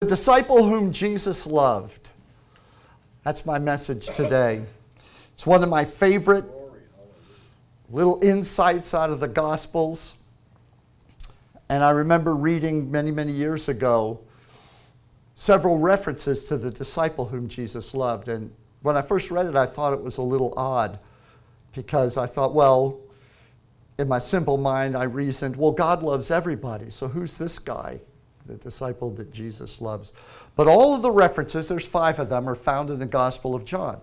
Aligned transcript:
The 0.00 0.06
disciple 0.06 0.66
whom 0.66 0.92
Jesus 0.92 1.46
loved. 1.46 2.08
That's 3.22 3.44
my 3.44 3.58
message 3.58 4.06
today. 4.06 4.62
It's 5.34 5.46
one 5.46 5.62
of 5.62 5.68
my 5.68 5.84
favorite 5.84 6.46
little 7.90 8.18
insights 8.22 8.94
out 8.94 9.10
of 9.10 9.20
the 9.20 9.28
Gospels. 9.28 10.22
And 11.68 11.84
I 11.84 11.90
remember 11.90 12.34
reading 12.34 12.90
many, 12.90 13.10
many 13.10 13.32
years 13.32 13.68
ago 13.68 14.20
several 15.34 15.76
references 15.76 16.44
to 16.44 16.56
the 16.56 16.70
disciple 16.70 17.26
whom 17.26 17.46
Jesus 17.46 17.92
loved. 17.92 18.28
And 18.28 18.50
when 18.80 18.96
I 18.96 19.02
first 19.02 19.30
read 19.30 19.44
it, 19.44 19.54
I 19.54 19.66
thought 19.66 19.92
it 19.92 20.00
was 20.00 20.16
a 20.16 20.22
little 20.22 20.54
odd 20.56 20.98
because 21.74 22.16
I 22.16 22.24
thought, 22.24 22.54
well, 22.54 22.98
in 23.98 24.08
my 24.08 24.18
simple 24.18 24.56
mind, 24.56 24.96
I 24.96 25.04
reasoned, 25.04 25.56
well, 25.56 25.72
God 25.72 26.02
loves 26.02 26.30
everybody, 26.30 26.88
so 26.88 27.06
who's 27.06 27.36
this 27.36 27.58
guy? 27.58 28.00
The 28.46 28.54
disciple 28.54 29.10
that 29.12 29.32
Jesus 29.32 29.80
loves. 29.80 30.12
But 30.56 30.68
all 30.68 30.94
of 30.94 31.02
the 31.02 31.10
references, 31.10 31.68
there's 31.68 31.86
five 31.86 32.18
of 32.18 32.28
them, 32.28 32.48
are 32.48 32.54
found 32.54 32.90
in 32.90 32.98
the 32.98 33.06
Gospel 33.06 33.54
of 33.54 33.64
John. 33.64 34.00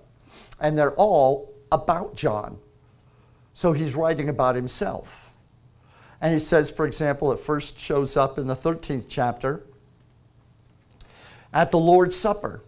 And 0.60 0.78
they're 0.78 0.96
all 0.96 1.54
about 1.72 2.16
John. 2.16 2.58
So 3.54 3.74
he's 3.74 3.96
writing 3.96 4.30
about 4.30 4.56
himself. 4.56 5.34
And 6.22 6.34
he 6.34 6.40
says, 6.40 6.72
for 6.72 6.86
example, 6.86 7.32
it 7.32 7.40
first 7.40 7.80
shows 7.80 8.18
up 8.18 8.38
in 8.38 8.48
the 8.48 8.56
13th 8.56 9.06
chapter 9.08 9.64
at 11.54 11.72
the 11.72 11.80
Lord's 11.80 12.16
Supper. 12.16 12.64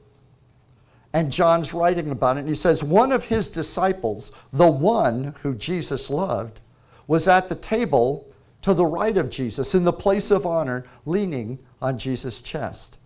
And 1.11 1.31
John's 1.31 1.73
writing 1.73 2.11
about 2.11 2.38
it. 2.38 2.41
And 2.41 2.49
he 2.49 2.55
says, 2.55 2.83
One 2.83 3.11
of 3.11 3.25
his 3.25 3.49
disciples, 3.49 4.31
the 4.53 4.69
one 4.69 5.35
who 5.41 5.55
Jesus 5.55 6.09
loved, 6.09 6.61
was 7.07 7.27
at 7.27 7.49
the 7.49 7.55
table 7.55 8.28
to 8.61 8.73
the 8.73 8.85
right 8.85 9.17
of 9.17 9.29
Jesus 9.29 9.73
in 9.73 9.83
the 9.83 9.93
place 9.93 10.31
of 10.31 10.45
honor, 10.45 10.85
leaning 11.05 11.59
on 11.81 11.97
Jesus' 11.97 12.41
chest. 12.41 12.99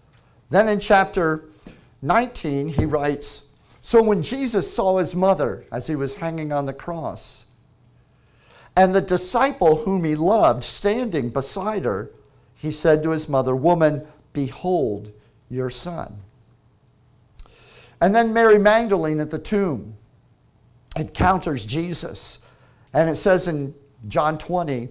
Then 0.49 0.67
in 0.67 0.79
chapter 0.79 1.45
19, 2.01 2.69
he 2.69 2.85
writes 2.85 3.55
So 3.81 4.01
when 4.01 4.21
Jesus 4.21 4.73
saw 4.73 4.97
his 4.97 5.15
mother 5.15 5.65
as 5.71 5.87
he 5.87 5.95
was 5.95 6.15
hanging 6.15 6.51
on 6.51 6.65
the 6.65 6.73
cross, 6.73 7.45
and 8.75 8.93
the 8.93 9.01
disciple 9.01 9.83
whom 9.83 10.03
he 10.03 10.15
loved 10.15 10.63
standing 10.63 11.29
beside 11.29 11.85
her, 11.85 12.09
he 12.55 12.71
said 12.71 13.03
to 13.03 13.11
his 13.11 13.29
mother, 13.29 13.55
Woman, 13.55 14.05
behold 14.31 15.11
your 15.49 15.69
son. 15.69 16.17
And 18.01 18.13
then 18.13 18.33
Mary 18.33 18.57
Magdalene 18.57 19.19
at 19.19 19.29
the 19.29 19.39
tomb 19.39 19.95
encounters 20.97 21.65
Jesus. 21.65 22.45
And 22.93 23.09
it 23.09 23.15
says 23.15 23.47
in 23.47 23.73
John 24.07 24.37
20, 24.37 24.89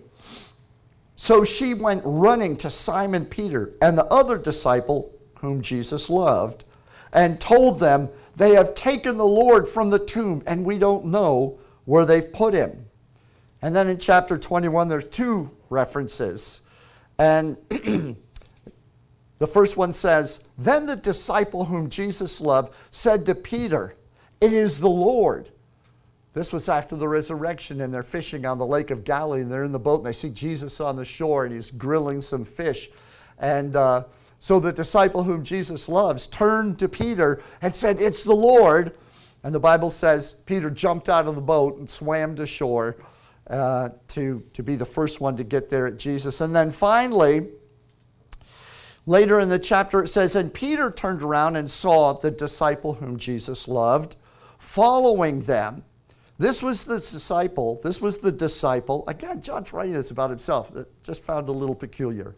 so 1.22 1.44
she 1.44 1.72
went 1.72 2.02
running 2.04 2.56
to 2.56 2.68
Simon 2.68 3.24
Peter 3.24 3.74
and 3.80 3.96
the 3.96 4.06
other 4.06 4.36
disciple 4.36 5.16
whom 5.36 5.62
Jesus 5.62 6.10
loved 6.10 6.64
and 7.12 7.40
told 7.40 7.78
them, 7.78 8.08
They 8.34 8.54
have 8.54 8.74
taken 8.74 9.18
the 9.18 9.24
Lord 9.24 9.68
from 9.68 9.88
the 9.88 10.00
tomb 10.00 10.42
and 10.48 10.64
we 10.64 10.78
don't 10.78 11.04
know 11.04 11.60
where 11.84 12.04
they've 12.04 12.32
put 12.32 12.54
him. 12.54 12.86
And 13.62 13.72
then 13.76 13.86
in 13.86 13.98
chapter 13.98 14.36
21, 14.36 14.88
there's 14.88 15.06
two 15.06 15.48
references. 15.70 16.62
And 17.20 17.56
the 17.68 18.16
first 19.46 19.76
one 19.76 19.92
says, 19.92 20.44
Then 20.58 20.86
the 20.86 20.96
disciple 20.96 21.66
whom 21.66 21.88
Jesus 21.88 22.40
loved 22.40 22.74
said 22.90 23.26
to 23.26 23.36
Peter, 23.36 23.94
It 24.40 24.52
is 24.52 24.80
the 24.80 24.90
Lord. 24.90 25.50
This 26.34 26.52
was 26.52 26.68
after 26.68 26.96
the 26.96 27.08
resurrection, 27.08 27.80
and 27.82 27.92
they're 27.92 28.02
fishing 28.02 28.46
on 28.46 28.58
the 28.58 28.66
Lake 28.66 28.90
of 28.90 29.04
Galilee, 29.04 29.42
and 29.42 29.52
they're 29.52 29.64
in 29.64 29.72
the 29.72 29.78
boat, 29.78 29.98
and 29.98 30.06
they 30.06 30.12
see 30.12 30.30
Jesus 30.30 30.80
on 30.80 30.96
the 30.96 31.04
shore, 31.04 31.44
and 31.44 31.54
he's 31.54 31.70
grilling 31.70 32.22
some 32.22 32.44
fish. 32.44 32.88
And 33.38 33.76
uh, 33.76 34.04
so 34.38 34.58
the 34.58 34.72
disciple 34.72 35.24
whom 35.24 35.44
Jesus 35.44 35.88
loves 35.88 36.26
turned 36.26 36.78
to 36.78 36.88
Peter 36.88 37.42
and 37.60 37.74
said, 37.74 38.00
It's 38.00 38.24
the 38.24 38.34
Lord. 38.34 38.94
And 39.44 39.54
the 39.54 39.60
Bible 39.60 39.90
says 39.90 40.34
Peter 40.46 40.70
jumped 40.70 41.08
out 41.08 41.26
of 41.26 41.34
the 41.34 41.40
boat 41.40 41.78
and 41.78 41.90
swam 41.90 42.36
to 42.36 42.46
shore 42.46 42.96
uh, 43.48 43.90
to, 44.08 44.42
to 44.52 44.62
be 44.62 44.76
the 44.76 44.86
first 44.86 45.20
one 45.20 45.36
to 45.36 45.44
get 45.44 45.68
there 45.68 45.86
at 45.86 45.98
Jesus. 45.98 46.40
And 46.40 46.54
then 46.54 46.70
finally, 46.70 47.48
later 49.04 49.40
in 49.40 49.48
the 49.48 49.58
chapter, 49.58 50.02
it 50.02 50.08
says, 50.08 50.36
And 50.36 50.54
Peter 50.54 50.90
turned 50.90 51.22
around 51.22 51.56
and 51.56 51.70
saw 51.70 52.12
the 52.12 52.30
disciple 52.30 52.94
whom 52.94 53.18
Jesus 53.18 53.68
loved 53.68 54.16
following 54.58 55.40
them. 55.40 55.84
This 56.42 56.60
was 56.60 56.82
the 56.82 56.96
disciple. 56.96 57.80
This 57.84 58.00
was 58.00 58.18
the 58.18 58.32
disciple. 58.32 59.04
Again, 59.06 59.40
John's 59.40 59.72
writing 59.72 59.92
this 59.92 60.10
about 60.10 60.28
himself. 60.28 60.74
Just 61.04 61.22
found 61.22 61.48
a 61.48 61.52
little 61.52 61.76
peculiar. 61.76 62.34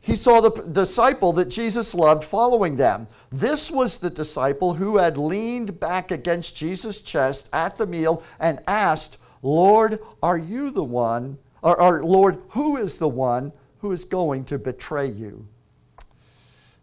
He 0.00 0.14
saw 0.14 0.40
the 0.40 0.62
disciple 0.62 1.32
that 1.32 1.46
Jesus 1.46 1.96
loved 1.96 2.22
following 2.22 2.76
them. 2.76 3.08
This 3.30 3.72
was 3.72 3.98
the 3.98 4.08
disciple 4.08 4.74
who 4.74 4.98
had 4.98 5.18
leaned 5.18 5.80
back 5.80 6.12
against 6.12 6.54
Jesus' 6.54 7.00
chest 7.00 7.50
at 7.52 7.74
the 7.74 7.88
meal 7.88 8.22
and 8.38 8.60
asked, 8.68 9.18
Lord, 9.42 9.98
are 10.22 10.38
you 10.38 10.70
the 10.70 10.84
one, 10.84 11.38
or, 11.60 11.80
or 11.80 12.04
Lord, 12.04 12.40
who 12.50 12.76
is 12.76 12.98
the 12.98 13.08
one 13.08 13.52
who 13.78 13.90
is 13.90 14.04
going 14.04 14.44
to 14.44 14.60
betray 14.60 15.08
you? 15.08 15.48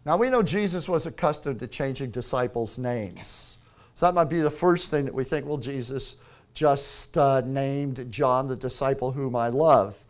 Now 0.04 0.18
we 0.18 0.28
know 0.28 0.42
Jesus 0.42 0.86
was 0.86 1.06
accustomed 1.06 1.60
to 1.60 1.66
changing 1.66 2.10
disciples' 2.10 2.78
names. 2.78 3.56
So 3.94 4.06
that 4.06 4.14
might 4.14 4.30
be 4.30 4.40
the 4.40 4.50
first 4.50 4.90
thing 4.90 5.04
that 5.04 5.14
we 5.14 5.24
think, 5.24 5.46
well, 5.46 5.58
Jesus 5.58 6.16
just 6.54 7.16
uh, 7.16 7.42
named 7.42 8.10
John 8.10 8.46
the 8.46 8.56
disciple 8.56 9.12
whom 9.12 9.36
I 9.36 9.48
love. 9.48 10.04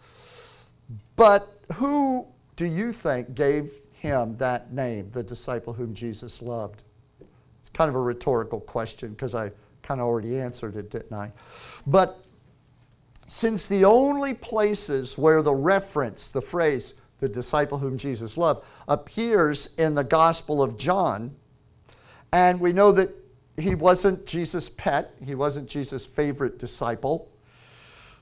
But 1.16 1.58
who 1.74 2.26
do 2.56 2.64
you 2.64 2.92
think 2.92 3.34
gave 3.34 3.72
him 3.92 4.36
that 4.38 4.72
name, 4.72 5.10
the 5.10 5.22
disciple 5.22 5.72
whom 5.72 5.94
Jesus 5.94 6.42
loved? 6.42 6.82
It's 7.60 7.70
kind 7.70 7.88
of 7.88 7.94
a 7.94 8.00
rhetorical 8.00 8.60
question 8.60 9.10
because 9.10 9.34
I 9.34 9.50
kind 9.82 10.00
of 10.00 10.06
already 10.06 10.38
answered 10.38 10.76
it, 10.76 10.90
didn't 10.90 11.12
I? 11.12 11.32
But 11.86 12.24
since 13.26 13.66
the 13.66 13.84
only 13.84 14.34
places 14.34 15.16
where 15.16 15.42
the 15.42 15.54
reference, 15.54 16.30
the 16.30 16.42
phrase, 16.42 16.94
the 17.18 17.28
disciple 17.28 17.78
whom 17.78 17.96
Jesus 17.96 18.36
loved, 18.36 18.64
appears 18.88 19.74
in 19.78 19.94
the 19.94 20.04
Gospel 20.04 20.62
of 20.62 20.76
John, 20.76 21.34
and 22.32 22.60
we 22.60 22.72
know 22.72 22.92
that 22.92 23.10
he 23.56 23.74
wasn't 23.74 24.26
Jesus' 24.26 24.68
pet, 24.68 25.14
he 25.24 25.34
wasn't 25.34 25.68
Jesus' 25.68 26.06
favorite 26.06 26.58
disciple. 26.58 27.30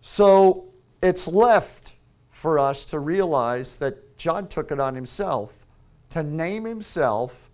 So 0.00 0.66
it's 1.02 1.26
left 1.26 1.94
for 2.28 2.58
us 2.58 2.84
to 2.86 2.98
realize 2.98 3.78
that 3.78 4.16
John 4.16 4.48
took 4.48 4.70
it 4.72 4.80
on 4.80 4.94
himself 4.94 5.66
to 6.10 6.22
name 6.22 6.64
himself 6.64 7.50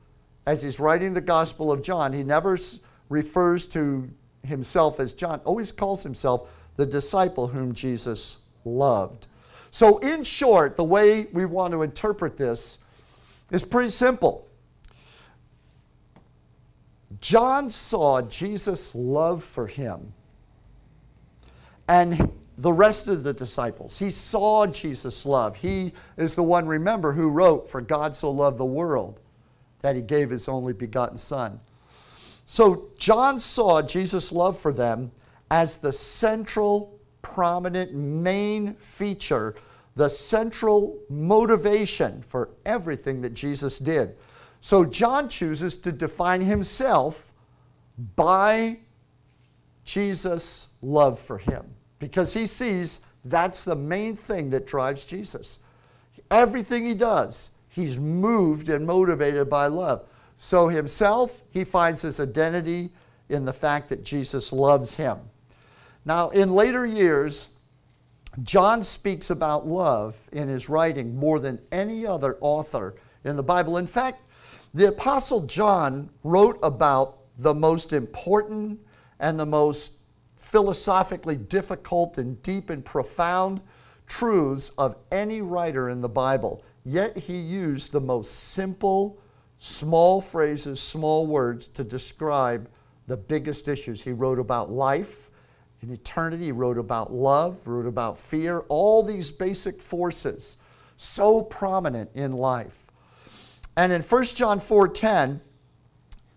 as 0.47 0.63
he's 0.63 0.81
writing 0.81 1.13
the 1.13 1.21
Gospel 1.21 1.71
of 1.71 1.83
John. 1.83 2.13
He 2.13 2.23
never 2.23 2.59
refers 3.09 3.67
to 3.69 4.11
himself 4.43 4.99
as 4.99 5.13
John, 5.13 5.41
always 5.45 5.73
calls 5.73 6.03
himself 6.03 6.51
the 6.77 6.87
disciple 6.87 7.49
whom 7.49 7.73
Jesus 7.73 8.45
loved. 8.65 9.27
So, 9.71 9.99
in 9.99 10.25
short, 10.25 10.77
the 10.77 10.85
way 10.85 11.27
we 11.33 11.45
want 11.45 11.73
to 11.73 11.83
interpret 11.83 12.37
this 12.37 12.79
is 13.51 13.63
pretty 13.63 13.91
simple. 13.91 14.46
John 17.21 17.71
saw 17.71 18.23
Jesus' 18.23 18.95
love 18.95 19.43
for 19.43 19.67
him 19.67 20.13
and 21.89 22.33
the 22.59 22.73
rest 22.73 23.09
of 23.09 23.23
the 23.23 23.33
disciples. 23.33 23.99
He 23.99 24.11
saw 24.11 24.67
Jesus' 24.67 25.27
love. 25.27 25.57
He 25.57 25.93
is 26.17 26.35
the 26.35 26.43
one, 26.43 26.67
remember, 26.67 27.13
who 27.13 27.29
wrote, 27.29 27.69
For 27.69 27.81
God 27.81 28.15
so 28.15 28.31
loved 28.31 28.59
the 28.59 28.65
world 28.65 29.21
that 29.81 29.95
he 29.95 30.03
gave 30.03 30.31
his 30.31 30.49
only 30.49 30.73
begotten 30.73 31.19
Son. 31.19 31.61
So 32.47 32.89
John 32.97 33.41
saw 33.41 33.83
Jesus' 33.83 34.33
love 34.33 34.59
for 34.59 34.73
them 34.73 35.13
as 35.51 35.79
the 35.79 35.93
central, 35.93 36.99
prominent, 37.23 37.93
main 37.93 38.75
feature, 38.75 39.55
the 39.95 40.09
central 40.09 40.99
motivation 41.09 42.23
for 42.23 42.51
everything 42.65 43.21
that 43.23 43.35
Jesus 43.35 43.79
did. 43.79 44.17
So 44.61 44.85
John 44.85 45.29
chooses 45.29 45.77
to 45.79 45.93
define 45.93 46.41
himself 46.41 47.33
by 48.17 48.79
Jesus' 49.85 50.69
love 50.83 51.19
for 51.19 51.39
him 51.39 51.65
because 51.99 52.35
he 52.35 52.47
sees 52.47 53.01
that's 53.25 53.65
the 53.65 53.77
main 53.77 54.17
thing 54.17 54.51
that 54.51 54.67
drives 54.67 55.05
Jesus. 55.05 55.59
Everything 56.31 56.85
he 56.85 56.95
does, 56.95 57.51
he's 57.69 57.99
moved 57.99 58.69
and 58.69 58.87
motivated 58.87 59.49
by 59.49 59.67
love. 59.67 60.07
So 60.37 60.69
himself, 60.69 61.43
he 61.51 61.65
finds 61.65 62.03
his 62.03 62.21
identity 62.21 62.91
in 63.29 63.45
the 63.45 63.53
fact 63.53 63.89
that 63.89 64.05
Jesus 64.05 64.53
loves 64.53 64.97
him. 64.97 65.19
Now, 66.05 66.31
in 66.31 66.55
later 66.55 66.87
years, 66.87 67.51
John 68.43 68.85
speaks 68.85 69.31
about 69.31 69.67
love 69.67 70.17
in 70.33 70.49
his 70.49 70.69
writing 70.69 71.17
more 71.17 71.41
than 71.41 71.59
any 71.73 72.07
other 72.07 72.37
author 72.41 72.95
in 73.25 73.37
the 73.37 73.43
Bible. 73.43 73.79
In 73.79 73.87
fact, 73.87 74.23
the 74.77 74.89
Apostle 74.89 75.47
John 75.47 76.11
wrote 76.23 76.59
about 76.63 77.21
the 77.39 77.55
most 77.55 77.95
important 77.95 78.79
and 79.19 79.41
the 79.41 79.47
most 79.47 79.95
philosophically 80.35 81.37
difficult 81.37 82.19
and 82.19 82.43
deep 82.43 82.69
and 82.69 82.85
profound 82.85 83.63
truths 84.07 84.69
of 84.77 84.95
any 85.11 85.41
writer 85.41 85.89
in 85.89 86.03
the 86.03 86.11
Bible. 86.11 86.63
yet 86.85 87.17
he 87.17 87.39
used 87.39 87.91
the 87.91 88.01
most 88.01 88.29
simple, 88.51 89.19
small 89.57 90.21
phrases, 90.21 90.79
small 90.79 91.27
words 91.27 91.69
to 91.69 91.83
describe 91.83 92.69
the 93.07 93.17
biggest 93.17 93.69
issues. 93.69 94.03
He 94.03 94.13
wrote 94.13 94.39
about 94.39 94.71
life 94.71 95.31
in 95.81 95.91
eternity, 95.91 96.45
he 96.45 96.53
wrote 96.53 96.77
about 96.77 97.11
love, 97.11 97.67
wrote 97.67 97.87
about 97.87 98.19
fear, 98.19 98.61
all 98.69 99.03
these 99.03 99.31
basic 99.31 99.81
forces 99.81 100.59
so 100.97 101.41
prominent 101.41 102.11
in 102.15 102.33
life. 102.33 102.86
And 103.77 103.93
in 103.93 104.03
1 104.03 104.25
John 104.37 104.59
4:10, 104.59 105.41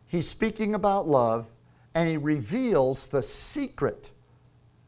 he's 0.06 0.28
speaking 0.28 0.76
about 0.76 1.08
love 1.08 1.48
and 1.96 2.10
he 2.10 2.18
reveals 2.18 3.08
the 3.08 3.24
secret. 3.24 4.12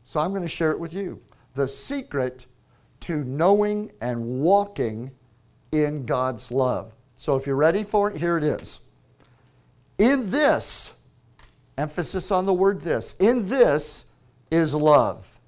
So 0.03 0.19
I'm 0.19 0.31
going 0.31 0.43
to 0.43 0.47
share 0.47 0.71
it 0.71 0.79
with 0.79 0.93
you. 0.93 1.21
The 1.53 1.67
secret 1.67 2.45
to 3.01 3.23
knowing 3.23 3.91
and 4.01 4.41
walking 4.41 5.11
in 5.71 6.05
God's 6.05 6.51
love. 6.51 6.93
So 7.15 7.35
if 7.35 7.47
you're 7.47 7.55
ready 7.55 7.83
for 7.83 8.11
it, 8.11 8.17
here 8.17 8.37
it 8.37 8.43
is. 8.43 8.81
In 9.97 10.29
this, 10.29 10.99
emphasis 11.77 12.31
on 12.31 12.45
the 12.45 12.53
word 12.53 12.81
this, 12.81 13.13
in 13.19 13.47
this 13.47 14.07
is 14.49 14.75
love. 14.75 15.39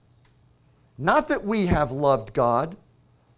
Not 0.97 1.27
that 1.27 1.43
we 1.43 1.65
have 1.65 1.91
loved 1.91 2.33
God, 2.33 2.77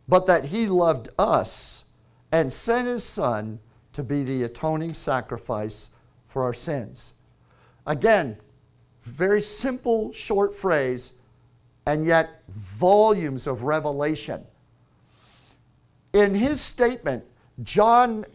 but 0.07 0.27
that 0.27 0.45
He 0.45 0.67
loved 0.67 1.09
us 1.17 1.84
and 2.31 2.51
sent 2.51 2.87
His 2.87 3.03
Son 3.03 3.59
to 3.93 4.03
be 4.03 4.23
the 4.23 4.43
atoning 4.43 4.93
sacrifice 4.93 5.91
for 6.25 6.43
our 6.43 6.53
sins. 6.53 7.13
Again, 7.87 8.37
very 9.01 9.41
simple, 9.41 10.11
short 10.11 10.53
phrase, 10.53 11.13
and 11.85 12.03
yet 12.03 12.43
volumes 12.49 13.47
of 13.47 13.63
revelation. 13.63 14.43
In 16.13 16.33
his 16.33 16.61
statement, 16.61 17.23
John 17.63 18.25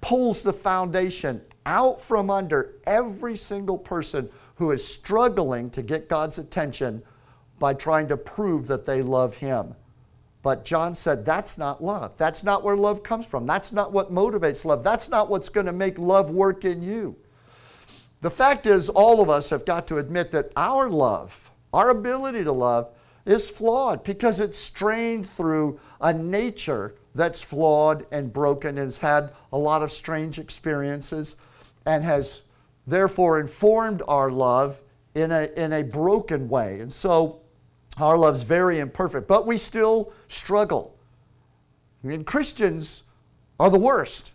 pulls 0.00 0.42
the 0.42 0.52
foundation 0.52 1.40
out 1.66 2.00
from 2.00 2.30
under 2.30 2.74
every 2.86 3.36
single 3.36 3.78
person 3.78 4.28
who 4.56 4.70
is 4.70 4.86
struggling 4.86 5.70
to 5.70 5.82
get 5.82 6.08
God's 6.08 6.38
attention 6.38 7.02
by 7.58 7.74
trying 7.74 8.08
to 8.08 8.16
prove 8.16 8.66
that 8.68 8.84
they 8.86 9.02
love 9.02 9.36
him. 9.36 9.74
But 10.42 10.64
John 10.64 10.94
said 10.94 11.24
that's 11.24 11.56
not 11.56 11.82
love. 11.82 12.16
That's 12.16 12.42
not 12.42 12.64
where 12.64 12.76
love 12.76 13.04
comes 13.04 13.26
from. 13.26 13.46
That's 13.46 13.72
not 13.72 13.92
what 13.92 14.12
motivates 14.12 14.64
love. 14.64 14.82
That's 14.82 15.08
not 15.08 15.30
what's 15.30 15.48
going 15.48 15.66
to 15.66 15.72
make 15.72 15.98
love 15.98 16.32
work 16.32 16.64
in 16.64 16.82
you. 16.82 17.16
The 18.22 18.30
fact 18.30 18.66
is, 18.66 18.88
all 18.88 19.20
of 19.20 19.30
us 19.30 19.50
have 19.50 19.64
got 19.64 19.86
to 19.88 19.98
admit 19.98 20.30
that 20.32 20.52
our 20.56 20.88
love, 20.88 21.50
our 21.72 21.90
ability 21.90 22.44
to 22.44 22.52
love, 22.52 22.92
is 23.24 23.50
flawed 23.50 24.02
because 24.02 24.40
it's 24.40 24.58
strained 24.58 25.26
through 25.28 25.78
a 26.00 26.12
nature 26.12 26.94
that's 27.14 27.42
flawed 27.42 28.06
and 28.10 28.32
broken 28.32 28.70
and 28.70 28.78
has 28.78 28.98
had 28.98 29.32
a 29.52 29.58
lot 29.58 29.82
of 29.82 29.92
strange 29.92 30.38
experiences 30.38 31.36
and 31.86 32.04
has 32.04 32.42
therefore 32.86 33.38
informed 33.38 34.02
our 34.08 34.30
love 34.30 34.82
in 35.14 35.30
a, 35.30 35.48
in 35.56 35.72
a 35.72 35.82
broken 35.84 36.48
way. 36.48 36.80
And 36.80 36.92
so 36.92 37.41
our 37.98 38.16
love's 38.16 38.42
very 38.42 38.78
imperfect, 38.78 39.28
but 39.28 39.46
we 39.46 39.56
still 39.56 40.12
struggle. 40.28 40.96
And 42.02 42.26
Christians 42.26 43.04
are 43.60 43.70
the 43.70 43.78
worst 43.78 44.32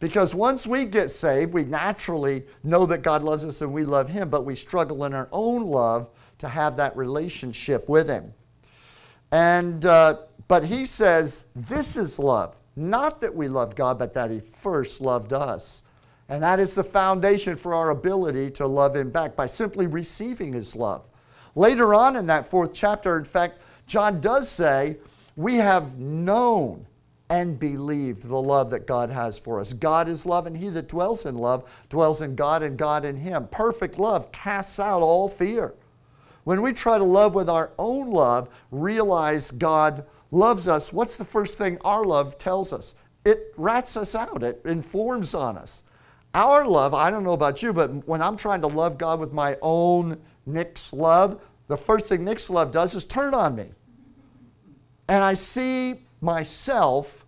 because 0.00 0.34
once 0.34 0.66
we 0.66 0.86
get 0.86 1.10
saved, 1.10 1.52
we 1.52 1.64
naturally 1.64 2.44
know 2.64 2.86
that 2.86 3.02
God 3.02 3.22
loves 3.22 3.44
us 3.44 3.60
and 3.60 3.72
we 3.72 3.84
love 3.84 4.08
Him, 4.08 4.30
but 4.30 4.44
we 4.44 4.54
struggle 4.54 5.04
in 5.04 5.12
our 5.12 5.28
own 5.30 5.62
love 5.66 6.08
to 6.38 6.48
have 6.48 6.76
that 6.76 6.96
relationship 6.96 7.88
with 7.88 8.08
Him. 8.08 8.32
And, 9.30 9.84
uh, 9.84 10.22
but 10.48 10.64
He 10.64 10.86
says, 10.86 11.50
This 11.54 11.96
is 11.96 12.18
love. 12.18 12.56
Not 12.76 13.20
that 13.20 13.34
we 13.34 13.48
loved 13.48 13.76
God, 13.76 13.98
but 13.98 14.14
that 14.14 14.30
He 14.30 14.40
first 14.40 15.02
loved 15.02 15.34
us. 15.34 15.82
And 16.30 16.42
that 16.42 16.60
is 16.60 16.74
the 16.74 16.84
foundation 16.84 17.56
for 17.56 17.74
our 17.74 17.90
ability 17.90 18.52
to 18.52 18.66
love 18.66 18.96
Him 18.96 19.10
back 19.10 19.36
by 19.36 19.46
simply 19.46 19.86
receiving 19.86 20.54
His 20.54 20.74
love. 20.74 21.10
Later 21.54 21.94
on 21.94 22.16
in 22.16 22.26
that 22.26 22.46
fourth 22.46 22.72
chapter, 22.72 23.16
in 23.16 23.24
fact, 23.24 23.60
John 23.86 24.20
does 24.20 24.48
say, 24.48 24.98
We 25.36 25.56
have 25.56 25.98
known 25.98 26.86
and 27.30 27.58
believed 27.58 28.24
the 28.24 28.40
love 28.40 28.70
that 28.70 28.86
God 28.86 29.10
has 29.10 29.38
for 29.38 29.60
us. 29.60 29.72
God 29.72 30.08
is 30.08 30.26
love, 30.26 30.46
and 30.46 30.56
he 30.56 30.68
that 30.70 30.88
dwells 30.88 31.24
in 31.24 31.36
love 31.36 31.86
dwells 31.88 32.20
in 32.20 32.34
God 32.34 32.62
and 32.62 32.76
God 32.76 33.04
in 33.04 33.16
him. 33.16 33.46
Perfect 33.48 33.98
love 33.98 34.32
casts 34.32 34.80
out 34.80 35.00
all 35.00 35.28
fear. 35.28 35.74
When 36.44 36.62
we 36.62 36.72
try 36.72 36.98
to 36.98 37.04
love 37.04 37.34
with 37.34 37.48
our 37.48 37.70
own 37.78 38.10
love, 38.10 38.48
realize 38.72 39.52
God 39.52 40.04
loves 40.32 40.66
us, 40.66 40.92
what's 40.92 41.16
the 41.16 41.24
first 41.24 41.56
thing 41.56 41.78
our 41.84 42.04
love 42.04 42.38
tells 42.38 42.72
us? 42.72 42.94
It 43.24 43.52
rats 43.56 43.96
us 43.96 44.14
out, 44.14 44.42
it 44.42 44.60
informs 44.64 45.34
on 45.34 45.56
us. 45.56 45.82
Our 46.34 46.66
love, 46.66 46.94
I 46.94 47.10
don't 47.10 47.24
know 47.24 47.32
about 47.32 47.62
you, 47.62 47.72
but 47.72 48.08
when 48.08 48.22
I'm 48.22 48.36
trying 48.36 48.60
to 48.62 48.68
love 48.68 48.98
God 48.98 49.20
with 49.20 49.32
my 49.32 49.56
own 49.62 50.20
Nick's 50.46 50.92
love, 50.92 51.40
the 51.68 51.76
first 51.76 52.08
thing 52.08 52.24
Nick's 52.24 52.50
love 52.50 52.72
does 52.72 52.94
is 52.94 53.04
turn 53.04 53.34
on 53.34 53.54
me. 53.54 53.66
And 55.08 55.22
I 55.22 55.34
see 55.34 56.00
myself 56.20 57.26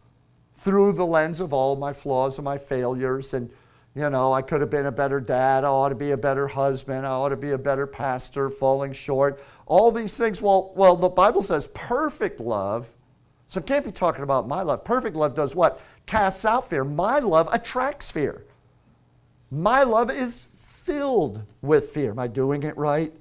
through 0.54 0.92
the 0.92 1.06
lens 1.06 1.40
of 1.40 1.52
all 1.52 1.76
my 1.76 1.92
flaws 1.92 2.38
and 2.38 2.44
my 2.44 2.58
failures. 2.58 3.34
And, 3.34 3.50
you 3.94 4.08
know, 4.10 4.32
I 4.32 4.42
could 4.42 4.60
have 4.60 4.70
been 4.70 4.86
a 4.86 4.92
better 4.92 5.20
dad. 5.20 5.64
I 5.64 5.68
ought 5.68 5.88
to 5.88 5.94
be 5.94 6.12
a 6.12 6.16
better 6.16 6.46
husband. 6.46 7.06
I 7.06 7.10
ought 7.10 7.30
to 7.30 7.36
be 7.36 7.50
a 7.50 7.58
better 7.58 7.86
pastor, 7.86 8.50
falling 8.50 8.92
short. 8.92 9.42
All 9.66 9.90
these 9.90 10.16
things. 10.16 10.40
Well, 10.40 10.72
well, 10.76 10.94
the 10.94 11.08
Bible 11.08 11.42
says 11.42 11.68
perfect 11.74 12.38
love. 12.40 12.88
So 13.46 13.60
it 13.60 13.66
can't 13.66 13.84
be 13.84 13.92
talking 13.92 14.22
about 14.22 14.48
my 14.48 14.62
love. 14.62 14.84
Perfect 14.84 15.16
love 15.16 15.34
does 15.34 15.54
what? 15.54 15.80
Casts 16.06 16.44
out 16.44 16.70
fear. 16.70 16.84
My 16.84 17.18
love 17.18 17.48
attracts 17.52 18.10
fear. 18.10 18.46
My 19.50 19.82
love 19.82 20.10
is 20.10 20.48
filled 20.84 21.42
with 21.60 21.90
fear. 21.90 22.10
Am 22.10 22.18
I 22.18 22.26
doing 22.26 22.62
it 22.62 22.76
right? 22.76 23.12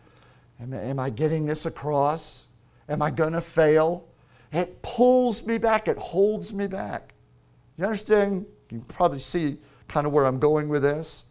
Am, 0.60 0.74
am 0.74 1.00
I 1.00 1.10
getting 1.10 1.46
this 1.46 1.66
across? 1.66 2.48
Am 2.90 3.02
I 3.02 3.12
going 3.12 3.34
to 3.34 3.42
fail? 3.42 4.08
It 4.52 4.82
pulls 4.82 5.46
me 5.46 5.58
back, 5.58 5.88
it 5.88 5.98
holds 5.98 6.54
me 6.54 6.68
back. 6.68 7.14
You 7.78 7.86
understand? 7.86 8.46
You 8.70 8.82
probably 8.88 9.20
see 9.20 9.58
kind 9.88 10.06
of 10.06 10.14
where 10.14 10.26
I'm 10.26 10.40
going 10.40 10.70
with 10.70 10.82
this. 10.82 11.26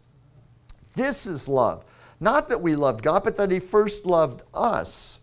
This 0.95 1.25
is 1.25 1.47
love. 1.47 1.85
Not 2.19 2.49
that 2.49 2.61
we 2.61 2.75
loved 2.75 3.03
God, 3.03 3.23
but 3.23 3.35
that 3.37 3.51
He 3.51 3.59
first 3.59 4.05
loved 4.05 4.43
us. 4.53 5.19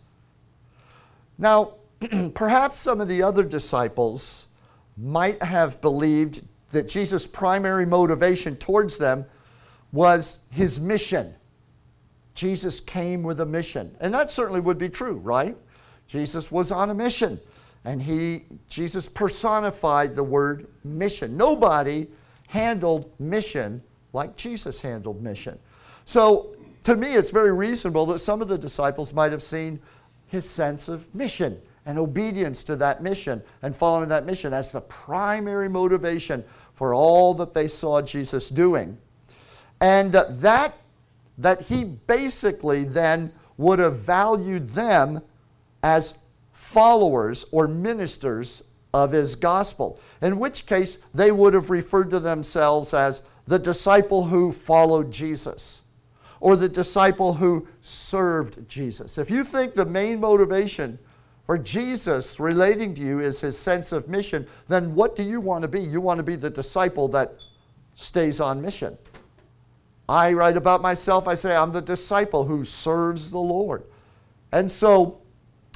Now, 1.38 1.74
perhaps 2.34 2.78
some 2.78 3.00
of 3.00 3.08
the 3.08 3.22
other 3.22 3.44
disciples 3.44 4.48
might 4.96 5.42
have 5.42 5.80
believed 5.80 6.42
that 6.70 6.88
Jesus' 6.88 7.26
primary 7.26 7.86
motivation 7.86 8.56
towards 8.56 8.98
them 8.98 9.24
was 9.92 10.40
His 10.50 10.78
mission. 10.78 11.34
Jesus 12.34 12.80
came 12.80 13.22
with 13.24 13.40
a 13.40 13.46
mission. 13.46 13.96
And 14.00 14.14
that 14.14 14.30
certainly 14.30 14.60
would 14.60 14.78
be 14.78 14.88
true, 14.88 15.14
right? 15.14 15.56
Jesus 16.06 16.52
was 16.52 16.70
on 16.70 16.90
a 16.90 16.94
mission 16.94 17.40
and 17.84 18.02
he 18.02 18.44
Jesus 18.68 19.08
personified 19.08 20.14
the 20.14 20.22
word 20.22 20.68
mission. 20.84 21.36
Nobody 21.36 22.06
handled 22.48 23.12
mission 23.18 23.82
like 24.12 24.36
Jesus 24.36 24.80
handled 24.80 25.22
mission. 25.22 25.58
So 26.04 26.54
to 26.84 26.96
me 26.96 27.14
it's 27.14 27.30
very 27.30 27.52
reasonable 27.52 28.06
that 28.06 28.18
some 28.18 28.40
of 28.40 28.48
the 28.48 28.58
disciples 28.58 29.12
might 29.12 29.32
have 29.32 29.42
seen 29.42 29.80
his 30.26 30.48
sense 30.48 30.88
of 30.88 31.12
mission 31.14 31.60
and 31.86 31.98
obedience 31.98 32.62
to 32.64 32.76
that 32.76 33.02
mission 33.02 33.42
and 33.62 33.74
following 33.74 34.08
that 34.10 34.26
mission 34.26 34.52
as 34.52 34.70
the 34.70 34.82
primary 34.82 35.68
motivation 35.68 36.44
for 36.74 36.94
all 36.94 37.34
that 37.34 37.54
they 37.54 37.66
saw 37.66 38.00
Jesus 38.00 38.48
doing. 38.48 38.98
And 39.80 40.12
that 40.12 40.74
that 41.38 41.62
he 41.62 41.84
basically 41.84 42.84
then 42.84 43.32
would 43.56 43.78
have 43.78 43.98
valued 44.00 44.68
them 44.70 45.22
as 45.82 46.14
followers 46.52 47.46
or 47.52 47.68
ministers 47.68 48.64
of 48.92 49.12
his 49.12 49.36
gospel, 49.36 50.00
in 50.20 50.38
which 50.38 50.66
case 50.66 50.98
they 51.14 51.30
would 51.30 51.54
have 51.54 51.70
referred 51.70 52.10
to 52.10 52.18
themselves 52.18 52.92
as 52.92 53.22
the 53.46 53.58
disciple 53.58 54.24
who 54.24 54.50
followed 54.50 55.12
Jesus 55.12 55.82
or 56.40 56.56
the 56.56 56.68
disciple 56.68 57.34
who 57.34 57.66
served 57.80 58.68
Jesus. 58.68 59.18
If 59.18 59.30
you 59.30 59.44
think 59.44 59.74
the 59.74 59.84
main 59.84 60.20
motivation 60.20 60.98
for 61.46 61.58
Jesus 61.58 62.38
relating 62.38 62.94
to 62.94 63.02
you 63.02 63.20
is 63.20 63.40
his 63.40 63.58
sense 63.58 63.92
of 63.92 64.08
mission, 64.08 64.46
then 64.68 64.94
what 64.94 65.16
do 65.16 65.22
you 65.22 65.40
want 65.40 65.62
to 65.62 65.68
be? 65.68 65.80
You 65.80 66.00
want 66.00 66.18
to 66.18 66.24
be 66.24 66.36
the 66.36 66.50
disciple 66.50 67.08
that 67.08 67.34
stays 67.94 68.40
on 68.40 68.62
mission. 68.62 68.96
I 70.08 70.32
write 70.32 70.56
about 70.56 70.80
myself, 70.80 71.28
I 71.28 71.34
say 71.34 71.54
I'm 71.54 71.72
the 71.72 71.82
disciple 71.82 72.44
who 72.44 72.64
serves 72.64 73.30
the 73.30 73.38
Lord. 73.38 73.84
And 74.52 74.70
so 74.70 75.20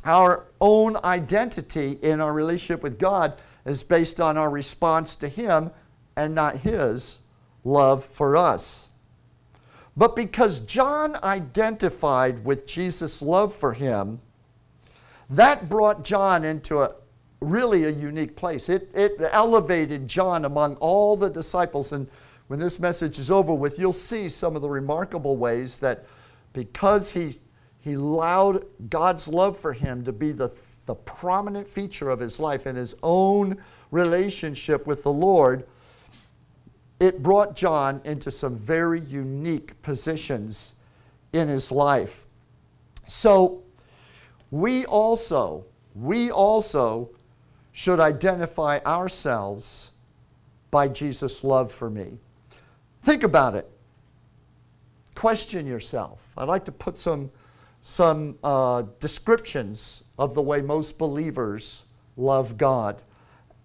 our 0.04 0.46
own 0.60 0.96
identity 1.04 1.98
in 2.02 2.20
our 2.20 2.32
relationship 2.32 2.82
with 2.82 2.98
God 2.98 3.34
is 3.66 3.82
based 3.82 4.20
on 4.20 4.38
our 4.38 4.50
response 4.50 5.14
to 5.16 5.28
Him 5.28 5.70
and 6.16 6.34
not 6.34 6.56
His 6.56 7.20
love 7.64 8.04
for 8.04 8.36
us. 8.36 8.88
But 9.96 10.16
because 10.16 10.60
John 10.60 11.18
identified 11.22 12.44
with 12.44 12.66
Jesus' 12.66 13.20
love 13.20 13.54
for 13.54 13.74
him, 13.74 14.20
that 15.28 15.68
brought 15.68 16.02
John 16.02 16.44
into 16.44 16.80
a, 16.80 16.92
really 17.40 17.84
a 17.84 17.90
unique 17.90 18.36
place. 18.36 18.68
It, 18.68 18.90
it 18.94 19.12
elevated 19.32 20.08
John 20.08 20.44
among 20.44 20.76
all 20.76 21.16
the 21.16 21.28
disciples. 21.28 21.92
And 21.92 22.08
when 22.52 22.60
this 22.60 22.78
message 22.78 23.18
is 23.18 23.30
over 23.30 23.54
with, 23.54 23.78
you'll 23.78 23.94
see 23.94 24.28
some 24.28 24.54
of 24.56 24.60
the 24.60 24.68
remarkable 24.68 25.38
ways 25.38 25.78
that 25.78 26.04
because 26.52 27.12
he, 27.12 27.36
he 27.80 27.94
allowed 27.94 28.66
God's 28.90 29.26
love 29.26 29.56
for 29.56 29.72
him 29.72 30.04
to 30.04 30.12
be 30.12 30.32
the, 30.32 30.52
the 30.84 30.94
prominent 30.94 31.66
feature 31.66 32.10
of 32.10 32.20
his 32.20 32.38
life 32.38 32.66
and 32.66 32.76
his 32.76 32.94
own 33.02 33.56
relationship 33.90 34.86
with 34.86 35.02
the 35.02 35.10
Lord, 35.10 35.66
it 37.00 37.22
brought 37.22 37.56
John 37.56 38.02
into 38.04 38.30
some 38.30 38.54
very 38.54 39.00
unique 39.00 39.80
positions 39.80 40.74
in 41.32 41.48
his 41.48 41.72
life. 41.72 42.26
So 43.06 43.62
we 44.50 44.84
also, 44.84 45.64
we 45.94 46.30
also 46.30 47.08
should 47.72 47.98
identify 47.98 48.80
ourselves 48.84 49.92
by 50.70 50.88
Jesus' 50.88 51.42
love 51.42 51.72
for 51.72 51.88
me. 51.88 52.18
Think 53.02 53.22
about 53.22 53.54
it. 53.54 53.68
Question 55.14 55.66
yourself. 55.66 56.32
I'd 56.36 56.48
like 56.48 56.64
to 56.64 56.72
put 56.72 56.98
some, 56.98 57.30
some 57.82 58.38
uh, 58.42 58.84
descriptions 58.98 60.04
of 60.18 60.34
the 60.34 60.42
way 60.42 60.62
most 60.62 60.98
believers 60.98 61.84
love 62.16 62.56
God 62.56 63.02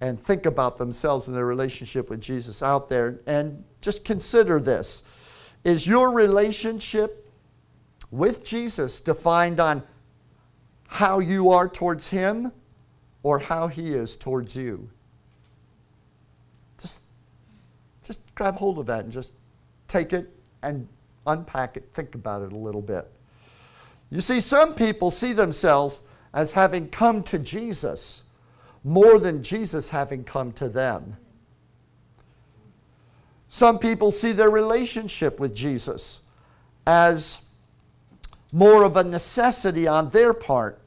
and 0.01 0.19
think 0.19 0.45
about 0.45 0.77
themselves 0.77 1.27
and 1.27 1.35
their 1.35 1.45
relationship 1.45 2.09
with 2.09 2.21
Jesus 2.21 2.61
out 2.61 2.89
there 2.89 3.21
and 3.25 3.63
just 3.81 4.05
consider 4.05 4.59
this. 4.59 5.03
Is 5.63 5.87
your 5.87 6.11
relationship 6.11 7.27
with 8.11 8.43
Jesus 8.45 9.01
defined 9.01 9.59
on 9.59 9.83
how 10.87 11.19
you 11.19 11.51
are 11.51 11.67
towards 11.67 12.09
Him 12.09 12.51
or 13.23 13.39
how 13.39 13.67
He 13.67 13.93
is 13.93 14.15
towards 14.15 14.55
you. 14.55 14.89
Just, 16.79 17.01
just 18.03 18.21
grab 18.37 18.55
hold 18.55 18.77
of 18.77 18.85
that 18.85 19.03
and 19.03 19.11
just 19.11 19.33
take 19.87 20.13
it 20.13 20.29
and 20.61 20.87
unpack 21.25 21.75
it, 21.75 21.89
think 21.95 22.13
about 22.13 22.43
it 22.43 22.53
a 22.53 22.55
little 22.55 22.83
bit. 22.83 23.11
You 24.11 24.21
see, 24.21 24.39
some 24.39 24.75
people 24.75 25.09
see 25.09 25.33
themselves 25.33 26.01
as 26.33 26.51
having 26.51 26.87
come 26.89 27.23
to 27.23 27.39
Jesus 27.39 28.23
more 28.83 29.19
than 29.19 29.41
Jesus 29.41 29.89
having 29.89 30.23
come 30.23 30.51
to 30.53 30.69
them. 30.69 31.17
Some 33.47 33.79
people 33.79 34.11
see 34.11 34.33
their 34.33 34.51
relationship 34.51 35.39
with 35.39 35.55
Jesus 35.55 36.21
as 36.85 37.43
more 38.51 38.83
of 38.83 38.95
a 38.95 39.03
necessity 39.03 39.87
on 39.87 40.09
their 40.09 40.33
part 40.33 40.79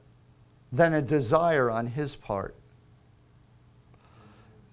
than 0.70 0.94
a 0.94 1.02
desire 1.02 1.68
on 1.68 1.88
his 1.88 2.14
part. 2.14 2.54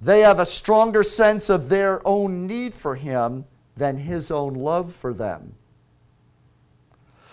They 0.02 0.22
have 0.22 0.40
a 0.40 0.46
stronger 0.46 1.04
sense 1.04 1.50
of 1.50 1.70
their 1.70 2.06
own 2.08 2.46
need 2.48 2.76
for 2.76 2.96
him 2.96 3.46
than 3.76 3.98
his 3.98 4.32
own 4.32 4.54
love 4.54 4.94
for 4.94 5.14
them. 5.14 5.54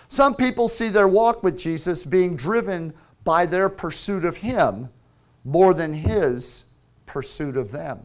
Some 0.09 0.35
people 0.35 0.69
see 0.69 0.89
their 0.89 1.09
walk 1.09 1.43
with 1.43 1.59
Jesus 1.59 2.05
being 2.05 2.37
driven 2.37 2.95
by 3.25 3.47
their 3.47 3.69
pursuit 3.69 4.25
of 4.25 4.39
him 4.39 4.89
more 5.45 5.75
than 5.75 5.93
his 5.93 6.67
pursuit 7.07 7.57
of 7.57 7.71
them. 7.71 8.01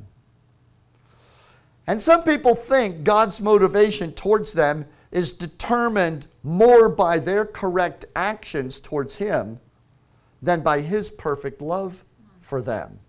And 1.88 2.00
some 2.00 2.24
people 2.24 2.54
think 2.54 3.04
God's 3.04 3.42
motivation 3.42 4.14
towards 4.14 4.54
them 4.54 4.86
is 5.12 5.32
determined 5.32 6.28
more 6.44 6.88
by 6.88 7.18
their 7.18 7.46
correct 7.46 8.06
actions 8.16 8.80
towards 8.80 9.16
Him 9.16 9.60
than 10.42 10.62
by 10.62 10.82
His 10.82 11.10
perfect 11.10 11.62
love 11.62 12.06
for 12.40 12.62
them. 12.62 13.00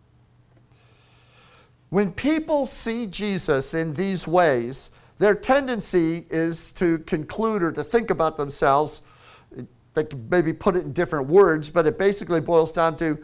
When 1.90 2.12
people 2.12 2.66
see 2.66 3.06
Jesus 3.06 3.74
in 3.74 3.94
these 3.94 4.26
ways, 4.26 4.92
their 5.18 5.34
tendency 5.34 6.26
is 6.30 6.72
to 6.74 7.00
conclude 7.00 7.62
or 7.62 7.72
to 7.72 7.84
think 7.84 8.10
about 8.10 8.36
themselves. 8.36 9.02
They 9.94 10.06
maybe 10.30 10.52
put 10.52 10.76
it 10.76 10.84
in 10.84 10.92
different 10.92 11.26
words, 11.26 11.68
but 11.68 11.86
it 11.86 11.98
basically 11.98 12.40
boils 12.40 12.72
down 12.72 12.96
to 12.96 13.22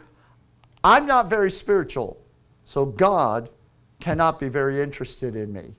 I'm 0.83 1.07
not 1.07 1.29
very 1.29 1.49
spiritual, 1.49 2.21
so 2.65 2.85
God 2.85 3.49
cannot 3.99 4.39
be 4.39 4.47
very 4.47 4.81
interested 4.81 5.35
in 5.35 5.51
me. 5.51 5.75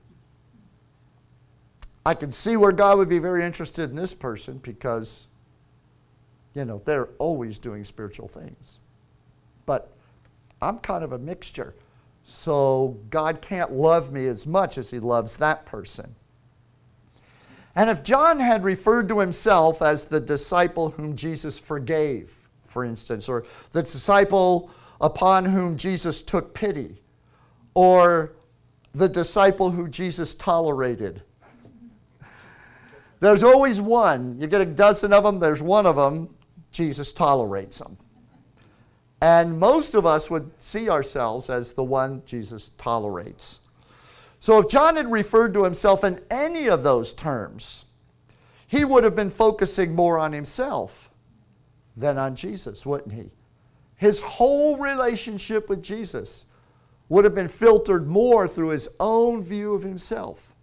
I 2.05 2.13
can 2.15 2.31
see 2.31 2.57
where 2.57 2.71
God 2.71 2.97
would 2.97 3.09
be 3.09 3.19
very 3.19 3.43
interested 3.43 3.89
in 3.89 3.95
this 3.95 4.13
person 4.13 4.57
because, 4.57 5.27
you 6.53 6.65
know, 6.65 6.79
they're 6.79 7.09
always 7.17 7.57
doing 7.57 7.83
spiritual 7.83 8.27
things. 8.27 8.79
But 9.65 9.91
I'm 10.61 10.79
kind 10.79 11.03
of 11.03 11.11
a 11.11 11.19
mixture. 11.19 11.75
So 12.29 12.99
God 13.09 13.41
can't 13.41 13.71
love 13.71 14.11
me 14.11 14.27
as 14.27 14.45
much 14.45 14.77
as 14.77 14.91
he 14.91 14.99
loves 14.99 15.37
that 15.37 15.65
person. 15.65 16.13
And 17.75 17.89
if 17.89 18.03
John 18.03 18.39
had 18.39 18.63
referred 18.63 19.07
to 19.09 19.19
himself 19.19 19.81
as 19.81 20.05
the 20.05 20.19
disciple 20.19 20.91
whom 20.91 21.15
Jesus 21.15 21.57
forgave, 21.57 22.35
for 22.63 22.85
instance, 22.85 23.27
or 23.27 23.45
the 23.71 23.81
disciple 23.81 24.69
upon 25.01 25.45
whom 25.45 25.75
Jesus 25.75 26.21
took 26.21 26.53
pity, 26.53 27.01
or 27.73 28.33
the 28.93 29.09
disciple 29.09 29.71
who 29.71 29.87
Jesus 29.87 30.35
tolerated, 30.35 31.23
there's 33.21 33.43
always 33.43 33.81
one. 33.81 34.39
You 34.39 34.45
get 34.45 34.61
a 34.61 34.65
dozen 34.65 35.13
of 35.13 35.23
them, 35.23 35.39
there's 35.39 35.63
one 35.63 35.87
of 35.87 35.95
them, 35.95 36.29
Jesus 36.71 37.11
tolerates 37.11 37.79
them. 37.79 37.97
And 39.21 39.59
most 39.59 39.95
of 39.95 40.05
us 40.05 40.29
would 40.31 40.49
see 40.61 40.89
ourselves 40.89 41.49
as 41.49 41.73
the 41.73 41.83
one 41.83 42.21
Jesus 42.25 42.71
tolerates. 42.77 43.61
So 44.39 44.59
if 44.59 44.69
John 44.69 44.95
had 44.95 45.11
referred 45.11 45.53
to 45.55 45.65
himself 45.65 46.03
in 46.03 46.21
any 46.31 46.67
of 46.67 46.83
those 46.83 47.11
terms, 47.11 47.85
he 48.65 48.85
would 48.85 49.03
have 49.03 49.15
been 49.15 49.29
focusing 49.29 49.93
more 49.95 50.17
on 50.17 50.31
himself 50.31 51.09
than 51.97 52.17
on 52.17 52.35
Jesus, 52.35 52.85
wouldn't 52.85 53.13
he? 53.13 53.31
His 53.97 54.21
whole 54.21 54.77
relationship 54.77 55.67
with 55.67 55.83
Jesus 55.83 56.45
would 57.09 57.25
have 57.25 57.35
been 57.35 57.49
filtered 57.49 58.07
more 58.07 58.47
through 58.47 58.69
his 58.69 58.87
own 58.99 59.43
view 59.43 59.73
of 59.73 59.83
himself 59.83 60.55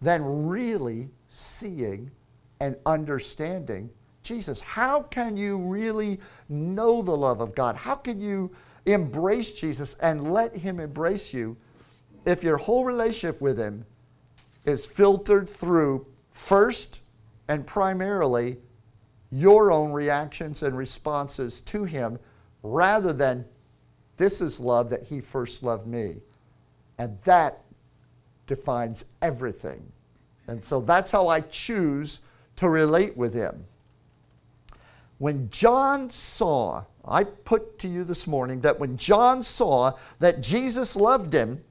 than 0.00 0.46
really 0.46 1.10
seeing 1.26 2.12
and 2.60 2.76
understanding 2.86 3.90
Jesus. 4.24 4.60
How 4.60 5.02
can 5.02 5.36
you 5.36 5.58
really 5.58 6.20
know 6.48 7.02
the 7.02 7.16
love 7.16 7.40
of 7.40 7.54
God? 7.54 7.76
How 7.76 7.94
can 7.94 8.20
you 8.20 8.50
embrace 8.86 9.52
Jesus 9.52 9.94
and 9.94 10.32
let 10.32 10.56
Him 10.56 10.80
embrace 10.80 11.32
you 11.32 11.56
if 12.24 12.42
your 12.42 12.56
whole 12.56 12.84
relationship 12.84 13.40
with 13.40 13.58
Him 13.58 13.84
is 14.64 14.86
filtered 14.86 15.48
through 15.48 16.06
first 16.30 17.02
and 17.48 17.66
primarily 17.66 18.56
your 19.30 19.70
own 19.70 19.92
reactions 19.92 20.62
and 20.62 20.76
responses 20.76 21.60
to 21.60 21.84
Him 21.84 22.18
rather 22.62 23.12
than 23.12 23.44
this 24.16 24.40
is 24.40 24.58
love 24.58 24.90
that 24.90 25.04
He 25.04 25.20
first 25.20 25.62
loved 25.62 25.86
me? 25.86 26.16
And 26.98 27.18
that 27.22 27.60
defines 28.46 29.04
everything 29.22 29.92
and 30.46 30.62
so 30.62 30.80
that's 30.80 31.10
how 31.10 31.28
I 31.28 31.40
choose 31.40 32.20
to 32.56 32.68
relate 32.68 33.16
with 33.16 33.34
him. 33.34 33.64
When 35.18 35.48
John 35.48 36.10
saw, 36.10 36.84
I 37.04 37.24
put 37.24 37.78
to 37.80 37.88
you 37.88 38.04
this 38.04 38.26
morning 38.26 38.60
that 38.60 38.80
when 38.80 38.96
John 38.96 39.42
saw 39.42 39.92
that 40.18 40.42
Jesus 40.42 40.96
loved 40.96 41.32
him, 41.32 41.62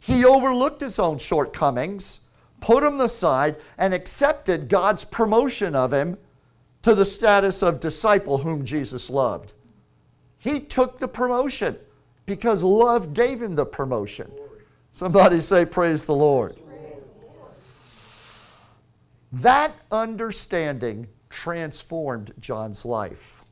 he 0.00 0.24
overlooked 0.24 0.80
his 0.80 0.98
own 0.98 1.18
shortcomings, 1.18 2.20
put 2.60 2.82
them 2.82 3.00
aside, 3.00 3.56
and 3.78 3.94
accepted 3.94 4.68
God's 4.68 5.04
promotion 5.04 5.74
of 5.74 5.92
him 5.92 6.18
to 6.82 6.94
the 6.94 7.04
status 7.04 7.62
of 7.62 7.80
disciple 7.80 8.38
whom 8.38 8.64
Jesus 8.64 9.08
loved. 9.08 9.54
He 10.38 10.58
took 10.58 10.98
the 10.98 11.08
promotion 11.08 11.78
because 12.26 12.62
love 12.62 13.14
gave 13.14 13.40
him 13.40 13.54
the 13.54 13.64
promotion. 13.64 14.30
Somebody 14.90 15.40
say, 15.40 15.64
Praise 15.64 16.04
the 16.04 16.14
Lord. 16.14 16.56
That 19.32 19.74
understanding 19.90 21.06
transformed 21.32 22.32
John's 22.38 22.84
life. 22.84 23.42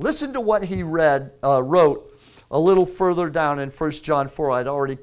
Listen 0.00 0.32
to 0.32 0.40
what 0.40 0.64
he 0.64 0.82
read, 0.82 1.32
uh, 1.44 1.62
wrote 1.62 2.18
a 2.50 2.58
little 2.58 2.86
further 2.86 3.28
down 3.30 3.58
in 3.58 3.68
1 3.68 3.90
John 3.92 4.26
4. 4.26 4.50
I'd 4.50 4.66
already 4.66 4.98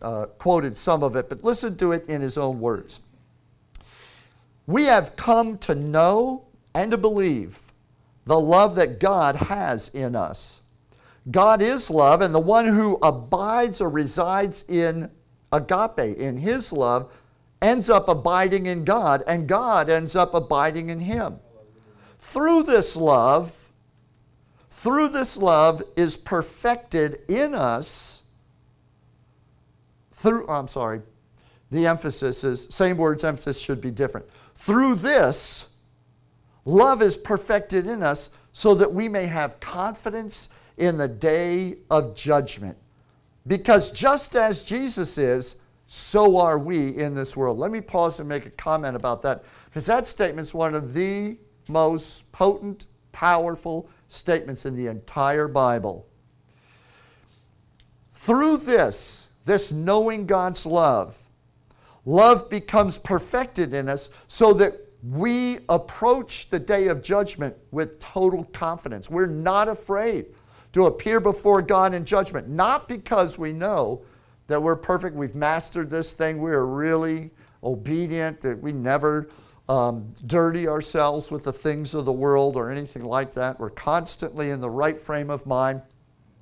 uh, 0.00 0.26
quoted 0.38 0.78
some 0.78 1.02
of 1.02 1.16
it, 1.16 1.28
but 1.28 1.44
listen 1.44 1.76
to 1.76 1.92
it 1.92 2.06
in 2.06 2.20
his 2.20 2.38
own 2.38 2.60
words. 2.60 3.00
We 4.66 4.84
have 4.84 5.16
come 5.16 5.58
to 5.58 5.74
know 5.74 6.46
and 6.74 6.90
to 6.90 6.98
believe 6.98 7.60
the 8.24 8.38
love 8.38 8.74
that 8.76 9.00
God 9.00 9.36
has 9.36 9.88
in 9.88 10.14
us. 10.14 10.62
God 11.30 11.60
is 11.60 11.90
love, 11.90 12.20
and 12.20 12.34
the 12.34 12.40
one 12.40 12.66
who 12.66 12.98
abides 13.02 13.80
or 13.80 13.90
resides 13.90 14.64
in 14.68 15.10
agape, 15.52 16.16
in 16.18 16.36
his 16.36 16.72
love, 16.72 17.12
ends 17.60 17.90
up 17.90 18.08
abiding 18.08 18.66
in 18.66 18.84
God, 18.84 19.22
and 19.26 19.48
God 19.48 19.90
ends 19.90 20.14
up 20.14 20.34
abiding 20.34 20.90
in 20.90 21.00
him. 21.00 21.38
Through 22.18 22.64
this 22.64 22.96
love, 22.96 23.72
through 24.70 25.08
this 25.08 25.36
love 25.36 25.82
is 25.96 26.16
perfected 26.16 27.20
in 27.28 27.54
us 27.54 28.22
through 30.18 30.46
oh, 30.48 30.52
I'm 30.52 30.68
sorry. 30.68 31.00
The 31.70 31.86
emphasis 31.86 32.42
is 32.42 32.66
same 32.70 32.96
words 32.96 33.22
emphasis 33.22 33.60
should 33.60 33.80
be 33.80 33.92
different. 33.92 34.26
Through 34.54 34.96
this 34.96 35.68
love 36.64 37.02
is 37.02 37.16
perfected 37.16 37.86
in 37.86 38.02
us 38.02 38.30
so 38.52 38.74
that 38.74 38.92
we 38.92 39.08
may 39.08 39.26
have 39.26 39.60
confidence 39.60 40.48
in 40.76 40.98
the 40.98 41.06
day 41.06 41.76
of 41.88 42.16
judgment. 42.16 42.76
Because 43.46 43.92
just 43.92 44.34
as 44.34 44.64
Jesus 44.64 45.18
is, 45.18 45.60
so 45.90 46.36
are 46.36 46.58
we 46.58 46.90
in 46.90 47.14
this 47.14 47.34
world. 47.34 47.58
Let 47.58 47.70
me 47.70 47.80
pause 47.80 48.20
and 48.20 48.28
make 48.28 48.44
a 48.44 48.50
comment 48.50 48.94
about 48.94 49.22
that 49.22 49.42
because 49.64 49.86
that 49.86 50.06
statement 50.06 50.46
is 50.46 50.52
one 50.52 50.74
of 50.74 50.92
the 50.92 51.38
most 51.66 52.30
potent, 52.30 52.84
powerful 53.10 53.88
statements 54.06 54.66
in 54.66 54.76
the 54.76 54.86
entire 54.86 55.48
Bible. 55.48 56.06
Through 58.12 58.58
this, 58.58 59.28
this 59.46 59.72
knowing 59.72 60.26
God's 60.26 60.66
love, 60.66 61.18
love 62.04 62.50
becomes 62.50 62.98
perfected 62.98 63.72
in 63.72 63.88
us 63.88 64.10
so 64.26 64.52
that 64.52 64.74
we 65.02 65.60
approach 65.70 66.50
the 66.50 66.58
day 66.58 66.88
of 66.88 67.02
judgment 67.02 67.56
with 67.70 67.98
total 67.98 68.44
confidence. 68.44 69.08
We're 69.08 69.26
not 69.26 69.68
afraid 69.68 70.26
to 70.74 70.84
appear 70.84 71.18
before 71.18 71.62
God 71.62 71.94
in 71.94 72.04
judgment, 72.04 72.46
not 72.46 72.88
because 72.88 73.38
we 73.38 73.54
know 73.54 74.02
that 74.48 74.60
we're 74.60 74.76
perfect, 74.76 75.14
we've 75.14 75.34
mastered 75.34 75.88
this 75.88 76.12
thing, 76.12 76.42
we 76.42 76.50
are 76.50 76.66
really 76.66 77.30
obedient, 77.62 78.40
that 78.40 78.60
we 78.60 78.72
never 78.72 79.28
um, 79.68 80.12
dirty 80.26 80.66
ourselves 80.66 81.30
with 81.30 81.44
the 81.44 81.52
things 81.52 81.94
of 81.94 82.04
the 82.06 82.12
world 82.12 82.56
or 82.56 82.70
anything 82.70 83.04
like 83.04 83.34
that. 83.34 83.60
We're 83.60 83.70
constantly 83.70 84.50
in 84.50 84.60
the 84.60 84.70
right 84.70 84.96
frame 84.96 85.30
of 85.30 85.46
mind 85.46 85.82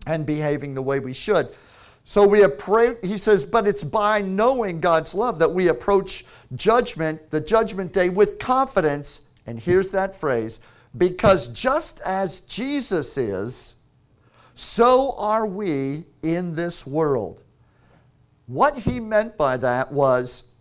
and 0.07 0.25
behaving 0.25 0.75
the 0.75 0.83
way 0.83 1.01
we 1.01 1.13
should. 1.13 1.49
So 2.05 2.25
we 2.25 2.45
approach, 2.45 2.99
he 3.03 3.19
says, 3.19 3.45
but 3.45 3.67
it's 3.67 3.83
by 3.83 4.23
knowing 4.23 4.79
God's 4.79 5.13
love 5.13 5.41
that 5.41 5.53
we 5.53 5.69
approach 5.69 6.25
judgment, 6.55 7.31
the 7.31 7.41
judgment 7.41 7.93
day, 7.93 8.11
with 8.11 8.39
confidence. 8.39 9.23
And 9.47 9.59
here's 9.59 9.91
that 9.91 10.15
phrase 10.15 10.61
because 10.97 11.49
just 11.49 12.01
as 12.03 12.41
Jesus 12.41 13.19
is, 13.19 13.75
so 14.55 15.17
are 15.19 15.47
we 15.47 16.05
in 16.23 16.55
this 16.55 16.87
world. 16.87 17.43
What 18.47 18.79
he 18.79 19.01
meant 19.01 19.37
by 19.37 19.57
that 19.57 19.93
was 19.93 20.53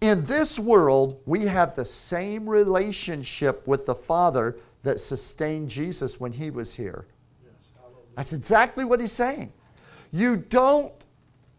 in 0.00 0.22
this 0.22 0.58
world, 0.58 1.20
we 1.26 1.46
have 1.46 1.74
the 1.74 1.84
same 1.84 2.48
relationship 2.48 3.66
with 3.66 3.86
the 3.86 3.94
Father 3.94 4.56
that 4.82 5.00
sustained 5.00 5.68
Jesus 5.68 6.20
when 6.20 6.32
he 6.32 6.50
was 6.50 6.74
here. 6.74 7.06
That's 8.14 8.32
exactly 8.32 8.84
what 8.84 9.00
he's 9.00 9.12
saying. 9.12 9.52
You 10.12 10.36
don't 10.36 10.92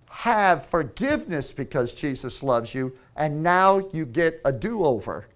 have 0.10 0.66
forgiveness 0.66 1.54
because 1.54 1.94
Jesus 1.94 2.42
loves 2.42 2.74
you, 2.74 2.98
and 3.16 3.44
now 3.44 3.88
you 3.92 4.06
get 4.06 4.42
a 4.46 4.52
do 4.52 4.84
over. 4.84 5.28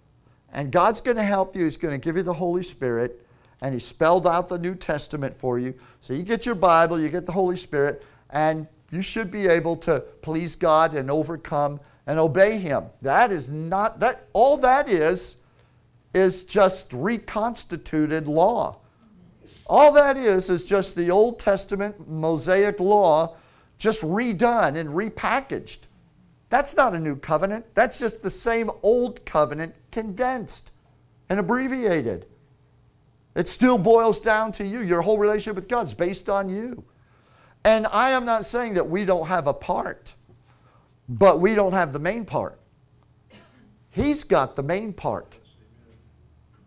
And 0.53 0.71
God's 0.71 1.01
going 1.01 1.17
to 1.17 1.23
help 1.23 1.55
you. 1.55 1.65
He's 1.65 1.77
going 1.77 1.93
to 1.93 2.03
give 2.03 2.17
you 2.17 2.23
the 2.23 2.33
Holy 2.33 2.63
Spirit, 2.63 3.25
and 3.61 3.73
He 3.73 3.79
spelled 3.79 4.25
out 4.25 4.49
the 4.49 4.57
New 4.57 4.75
Testament 4.75 5.33
for 5.33 5.59
you. 5.59 5.73
So 5.99 6.13
you 6.13 6.23
get 6.23 6.45
your 6.45 6.55
Bible, 6.55 6.99
you 6.99 7.09
get 7.09 7.25
the 7.25 7.31
Holy 7.31 7.55
Spirit, 7.55 8.03
and 8.31 8.67
you 8.91 9.01
should 9.01 9.31
be 9.31 9.47
able 9.47 9.77
to 9.77 10.01
please 10.21 10.55
God 10.55 10.93
and 10.93 11.09
overcome 11.09 11.79
and 12.05 12.19
obey 12.19 12.57
Him. 12.57 12.85
That 13.01 13.31
is 13.31 13.49
not, 13.49 13.99
that, 14.01 14.27
all 14.33 14.57
that 14.57 14.89
is, 14.89 15.37
is 16.13 16.43
just 16.43 16.91
reconstituted 16.93 18.27
law. 18.27 18.77
All 19.65 19.93
that 19.93 20.17
is 20.17 20.49
is 20.49 20.67
just 20.67 20.95
the 20.95 21.09
Old 21.09 21.39
Testament 21.39 22.09
Mosaic 22.09 22.79
law 22.79 23.37
just 23.77 24.03
redone 24.03 24.75
and 24.75 24.89
repackaged. 24.89 25.79
That's 26.49 26.75
not 26.75 26.93
a 26.93 26.99
new 26.99 27.15
covenant. 27.15 27.65
That's 27.73 27.97
just 27.97 28.21
the 28.21 28.29
same 28.29 28.69
old 28.83 29.25
covenant 29.25 29.73
condensed 29.89 30.71
and 31.29 31.39
abbreviated. 31.39 32.27
It 33.35 33.47
still 33.47 33.77
boils 33.77 34.19
down 34.19 34.51
to 34.53 34.67
you. 34.67 34.81
Your 34.81 35.01
whole 35.01 35.17
relationship 35.17 35.55
with 35.55 35.69
God 35.69 35.87
is 35.87 35.93
based 35.93 36.29
on 36.29 36.49
you. 36.49 36.83
And 37.63 37.87
I 37.87 38.11
am 38.11 38.25
not 38.25 38.45
saying 38.45 38.73
that 38.75 38.89
we 38.89 39.05
don't 39.05 39.27
have 39.27 39.47
a 39.47 39.53
part, 39.53 40.13
but 41.07 41.39
we 41.39 41.53
don't 41.53 41.73
have 41.73 41.93
the 41.93 41.99
main 41.99 42.25
part. 42.25 42.59
He's 43.91 44.23
got 44.23 44.55
the 44.55 44.63
main 44.63 44.93
part. 44.93 45.37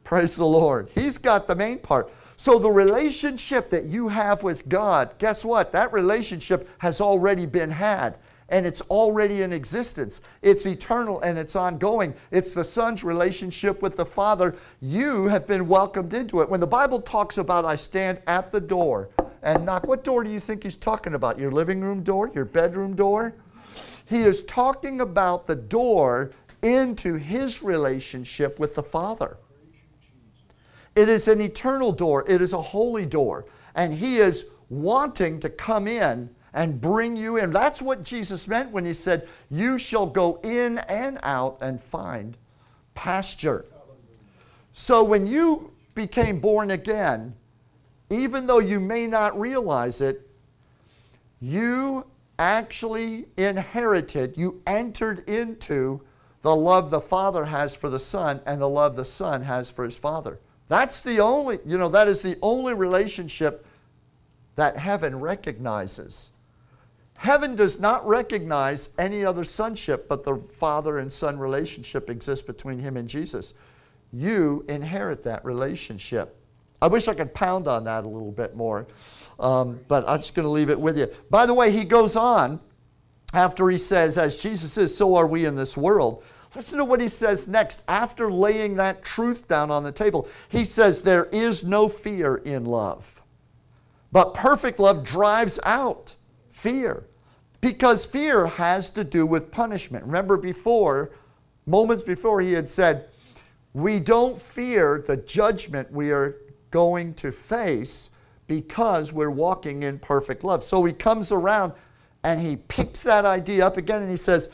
Praise 0.04 0.37
the 0.37 0.46
Lord. 0.46 0.90
He's 0.94 1.18
got 1.18 1.48
the 1.48 1.57
main 1.57 1.78
part. 1.78 2.12
So, 2.37 2.59
the 2.59 2.70
relationship 2.70 3.70
that 3.70 3.85
you 3.85 4.09
have 4.09 4.42
with 4.42 4.68
God, 4.68 5.14
guess 5.18 5.44
what? 5.44 5.72
That 5.72 5.92
relationship 5.92 6.68
has 6.78 7.00
already 7.00 7.46
been 7.46 7.70
had 7.70 8.18
and 8.48 8.66
it's 8.66 8.83
already 8.83 9.42
in 9.42 9.52
existence. 9.52 10.20
It's 10.42 10.66
eternal 10.66 11.20
and 11.22 11.38
it's 11.38 11.57
ongoing. 11.57 12.14
It's 12.30 12.52
the 12.52 12.64
Son's 12.64 13.02
relationship 13.02 13.83
with 13.83 13.96
the 13.96 14.04
Father. 14.04 14.54
You 14.80 15.26
have 15.28 15.46
been 15.46 15.66
welcomed 15.66 16.12
into 16.12 16.40
it. 16.42 16.48
When 16.48 16.61
the 16.61 16.66
Bible 16.66 17.00
talks 17.00 17.38
about, 17.38 17.64
I 17.64 17.76
stand 17.76 18.20
at 18.26 18.52
the 18.52 18.61
door 18.61 19.09
and 19.44 19.64
knock, 19.64 19.87
what 19.87 20.02
door 20.02 20.24
do 20.24 20.30
you 20.30 20.40
think 20.40 20.64
he's 20.64 20.76
talking 20.76 21.14
about? 21.14 21.38
Your 21.38 21.52
living 21.52 21.80
room 21.80 22.02
door? 22.02 22.30
Your 22.35 22.44
bedroom 22.44 22.96
door? 22.96 23.35
He 24.07 24.22
is 24.22 24.42
talking 24.44 25.00
about 25.00 25.46
the 25.46 25.54
door 25.54 26.33
into 26.62 27.14
his 27.14 27.62
relationship 27.62 28.59
with 28.59 28.74
the 28.74 28.83
Father. 28.83 29.37
It 30.96 31.09
is 31.09 31.28
an 31.28 31.40
eternal 31.40 31.92
door, 31.92 32.24
it 32.28 32.40
is 32.40 32.52
a 32.52 32.61
holy 32.61 33.07
door. 33.07 33.46
And 33.74 33.92
He 33.92 34.18
is 34.18 34.46
wanting 34.68 35.40
to 35.40 35.50
come 35.50 35.88
in 35.88 36.30
and 36.52 36.80
bring 36.80 37.16
you 37.16 37.37
in. 37.37 37.50
That's 37.50 37.83
what 37.83 38.04
Jesus 38.04 38.46
meant 38.46 38.70
when 38.70 38.85
He 38.85 38.94
said, 38.94 39.28
You 39.50 39.78
shall 39.78 40.07
go 40.07 40.38
in 40.42 40.78
and 40.78 41.18
out 41.22 41.59
and 41.61 41.80
find 41.80 42.37
pasture. 42.94 43.64
So 44.72 45.02
when 45.02 45.26
you 45.26 45.72
became 45.94 46.40
born 46.40 46.70
again, 46.70 47.35
even 48.11 48.47
though 48.47 48.59
you 48.59 48.81
may 48.81 49.07
not 49.07 49.38
realize 49.38 50.01
it, 50.01 50.29
you 51.40 52.07
actually 52.38 53.27
inherited, 53.37 54.37
you 54.37 54.61
entered 54.67 55.29
into 55.29 56.01
the 56.43 56.55
love 56.55 56.90
the 56.90 57.01
Father 57.01 57.47
has 57.47 57.75
for 57.75 57.88
the 57.88 57.99
Son 57.99 58.40
and 58.45 58.61
the 58.61 58.69
love 58.69 58.97
the 58.97 59.05
Son 59.05 59.43
has 59.43 59.71
for 59.71 59.85
his 59.85 59.97
Father. 59.97 60.38
That's 60.69 61.01
the 61.01 61.21
only, 61.21 61.59
you 61.67 61.79
know, 61.79 61.88
that 61.90 62.09
is 62.09 62.23
the 62.23 62.38
only 62.43 62.75
relationship 62.75 63.67
that 64.57 64.77
heaven 64.77 65.21
recognizes. 65.21 66.31
Heaven 67.17 67.55
does 67.55 67.81
not 67.81 68.07
recognize 68.07 68.90
any 68.99 69.25
other 69.25 69.45
sonship, 69.45 70.09
but 70.09 70.25
the 70.25 70.37
father 70.37 70.99
and 70.99 71.12
son 71.12 71.38
relationship 71.38 72.11
exists 72.11 72.45
between 72.45 72.79
him 72.79 72.97
and 72.97 73.09
Jesus. 73.09 73.55
You 74.12 74.64
inherit 74.69 75.23
that 75.25 75.45
relationship. 75.45 76.37
I 76.85 76.87
wish 76.87 77.09
I 77.09 77.14
could 77.14 77.33
pound 77.33 77.66
on 77.66 77.85
that 77.85 78.05
a 78.05 78.07
little 78.07 78.31
bit 78.31 78.55
more, 78.55 78.87
um, 79.40 79.81
but 79.88 80.07
I'm 80.07 80.18
just 80.18 80.35
going 80.35 80.44
to 80.44 80.51
leave 80.51 80.68
it 80.68 80.79
with 80.79 80.99
you. 80.99 81.07
By 81.31 81.47
the 81.47 81.55
way, 81.55 81.73
he 81.73 81.83
goes 81.83 82.14
on 82.14 82.61
after 83.33 83.70
he 83.70 83.79
says, 83.79 84.18
As 84.18 84.38
Jesus 84.38 84.77
is, 84.77 84.94
so 84.94 85.16
are 85.16 85.27
we 85.27 85.47
in 85.47 85.57
this 85.57 85.79
world. 85.79 86.23
Listen 86.55 86.77
to 86.77 86.85
what 86.85 87.01
he 87.01 87.09
says 87.09 87.49
next 87.49 87.85
after 87.88 88.31
laying 88.31 88.77
that 88.77 89.03
truth 89.03 89.49
down 89.49 89.70
on 89.70 89.83
the 89.83 89.92
table. 89.92 90.29
He 90.51 90.66
says, 90.66 91.01
There 91.01 91.25
is 91.33 91.64
no 91.64 91.88
fear 91.88 92.37
in 92.44 92.66
love, 92.66 93.23
but 94.12 94.35
perfect 94.35 94.79
love 94.79 95.03
drives 95.03 95.59
out 95.64 96.16
fear 96.51 97.07
because 97.62 98.05
fear 98.05 98.44
has 98.44 98.90
to 98.90 99.05
do 99.05 99.25
with 99.25 99.51
punishment. 99.51 100.05
Remember 100.05 100.37
before, 100.37 101.12
moments 101.64 102.03
before, 102.03 102.42
he 102.42 102.53
had 102.53 102.68
said, 102.68 103.09
We 103.73 104.01
don't 104.01 104.38
fear 104.38 105.03
the 105.07 105.16
judgment 105.16 105.90
we 105.90 106.11
are 106.11 106.42
going 106.75 107.15
to 107.15 107.31
face 107.31 108.11
because 108.49 109.13
we're 109.13 109.31
walking 109.31 109.85
in 109.85 109.97
perfect 109.97 110.43
love. 110.43 110.61
So 110.65 110.85
he 110.85 110.93
comes 110.93 111.31
around 111.31 111.73
and 112.25 112.41
he 112.41 112.57
picks 112.57 113.05
that 113.05 113.25
idea 113.25 113.65
up 113.65 113.77
again 113.77 114.03
and 114.03 114.11
he 114.11 114.17
says, 114.17 114.49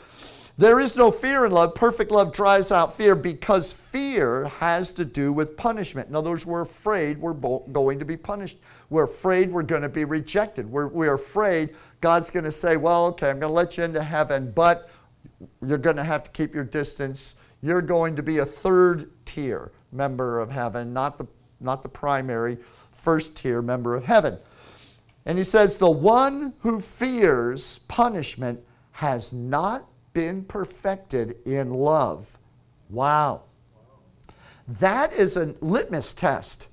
there 0.55 0.79
is 0.79 0.95
no 0.95 1.09
fear 1.09 1.47
in 1.47 1.51
love. 1.51 1.73
Perfect 1.73 2.11
love 2.11 2.31
drives 2.31 2.71
out 2.71 2.95
fear 2.95 3.15
because 3.15 3.73
fear 3.73 4.45
has 4.59 4.91
to 4.91 5.03
do 5.03 5.33
with 5.33 5.57
punishment. 5.57 6.09
In 6.09 6.15
other 6.15 6.29
words, 6.29 6.45
we're 6.45 6.61
afraid 6.61 7.17
we're 7.17 7.33
going 7.33 7.97
to 7.97 8.05
be 8.05 8.17
punished. 8.17 8.59
We're 8.91 9.05
afraid 9.05 9.51
we're 9.51 9.63
going 9.63 9.81
to 9.81 9.89
be 9.89 10.03
rejected. 10.03 10.69
We're, 10.69 10.89
we're 10.89 11.15
afraid 11.15 11.71
God's 12.01 12.29
going 12.29 12.45
to 12.45 12.51
say, 12.51 12.77
Well, 12.77 13.07
okay, 13.07 13.31
I'm 13.31 13.39
going 13.39 13.49
to 13.49 13.55
let 13.55 13.79
you 13.79 13.85
into 13.85 14.03
heaven, 14.03 14.51
but 14.51 14.91
you're 15.65 15.79
going 15.79 15.95
to 15.95 16.03
have 16.03 16.21
to 16.21 16.29
keep 16.29 16.53
your 16.53 16.65
distance. 16.65 17.37
You're 17.63 17.81
going 17.81 18.15
to 18.15 18.21
be 18.21 18.37
a 18.37 18.45
third 18.45 19.09
tier 19.25 19.71
member 19.91 20.39
of 20.39 20.51
heaven, 20.51 20.93
not 20.93 21.17
the, 21.17 21.25
not 21.61 21.83
the 21.83 21.89
primary 21.89 22.57
first 22.91 23.35
tier 23.35 23.61
member 23.61 23.95
of 23.95 24.03
heaven. 24.03 24.37
And 25.25 25.37
he 25.37 25.43
says, 25.43 25.77
The 25.77 25.91
one 25.91 26.53
who 26.59 26.79
fears 26.79 27.79
punishment 27.87 28.59
has 28.93 29.31
not 29.31 29.87
been 30.13 30.43
perfected 30.43 31.37
in 31.45 31.71
love. 31.71 32.37
Wow. 32.89 33.43
That 34.67 35.13
is 35.13 35.37
a 35.37 35.55
litmus 35.61 36.13
test. 36.13 36.67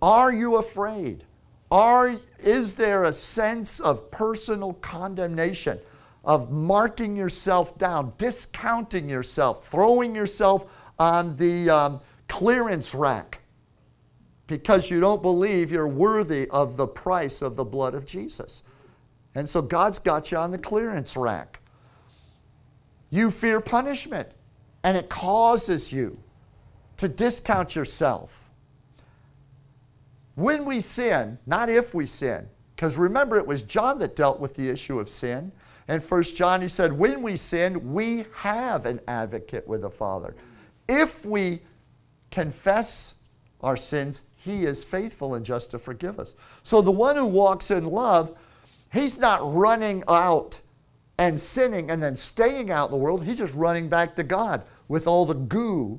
Are 0.00 0.32
you 0.32 0.56
afraid? 0.56 1.24
Are, 1.70 2.12
is 2.38 2.74
there 2.74 3.04
a 3.04 3.12
sense 3.12 3.80
of 3.80 4.10
personal 4.10 4.74
condemnation, 4.74 5.78
of 6.24 6.50
marking 6.50 7.16
yourself 7.16 7.78
down, 7.78 8.12
discounting 8.18 9.08
yourself, 9.08 9.66
throwing 9.66 10.14
yourself 10.14 10.90
on 10.98 11.36
the 11.36 11.70
um, 11.70 12.00
clearance 12.28 12.94
rack 12.94 13.41
because 14.46 14.90
you 14.90 15.00
don't 15.00 15.22
believe 15.22 15.72
you're 15.72 15.88
worthy 15.88 16.48
of 16.50 16.76
the 16.76 16.86
price 16.86 17.42
of 17.42 17.56
the 17.56 17.64
blood 17.64 17.94
of 17.94 18.04
Jesus? 18.04 18.62
And 19.34 19.48
so 19.48 19.62
God's 19.62 19.98
got 19.98 20.30
you 20.30 20.38
on 20.38 20.50
the 20.50 20.58
clearance 20.58 21.16
rack. 21.16 21.60
You 23.10 23.30
fear 23.30 23.60
punishment, 23.60 24.28
and 24.82 24.96
it 24.96 25.08
causes 25.08 25.92
you 25.92 26.18
to 26.96 27.08
discount 27.08 27.76
yourself. 27.76 28.50
When 30.34 30.64
we 30.64 30.80
sin, 30.80 31.38
not 31.46 31.68
if 31.68 31.94
we 31.94 32.06
sin, 32.06 32.48
because 32.74 32.98
remember 32.98 33.38
it 33.38 33.46
was 33.46 33.62
John 33.62 33.98
that 34.00 34.16
dealt 34.16 34.40
with 34.40 34.56
the 34.56 34.68
issue 34.68 34.98
of 34.98 35.08
sin. 35.08 35.52
And 35.88 36.02
First 36.02 36.36
John, 36.36 36.62
he 36.62 36.68
said, 36.68 36.92
when 36.92 37.22
we 37.22 37.36
sin, 37.36 37.92
we 37.92 38.24
have 38.36 38.86
an 38.86 39.00
advocate 39.06 39.66
with 39.68 39.82
the 39.82 39.90
Father. 39.90 40.34
If 40.88 41.24
we 41.24 41.60
confess 42.30 43.14
our 43.60 43.76
sins, 43.76 44.22
he 44.42 44.64
is 44.64 44.84
faithful 44.84 45.34
and 45.34 45.44
just 45.44 45.70
to 45.70 45.78
forgive 45.78 46.18
us. 46.18 46.34
So 46.62 46.82
the 46.82 46.90
one 46.90 47.16
who 47.16 47.26
walks 47.26 47.70
in 47.70 47.86
love 47.86 48.36
He's 48.92 49.18
not 49.18 49.40
running 49.54 50.04
out 50.06 50.60
and 51.16 51.40
sinning 51.40 51.90
and 51.90 52.02
then 52.02 52.14
staying 52.14 52.70
out 52.70 52.86
in 52.86 52.90
the 52.90 52.98
world. 52.98 53.24
He's 53.24 53.38
just 53.38 53.54
running 53.54 53.88
back 53.88 54.14
to 54.16 54.22
God 54.22 54.64
with 54.86 55.06
all 55.06 55.24
the 55.24 55.34
goo 55.34 55.98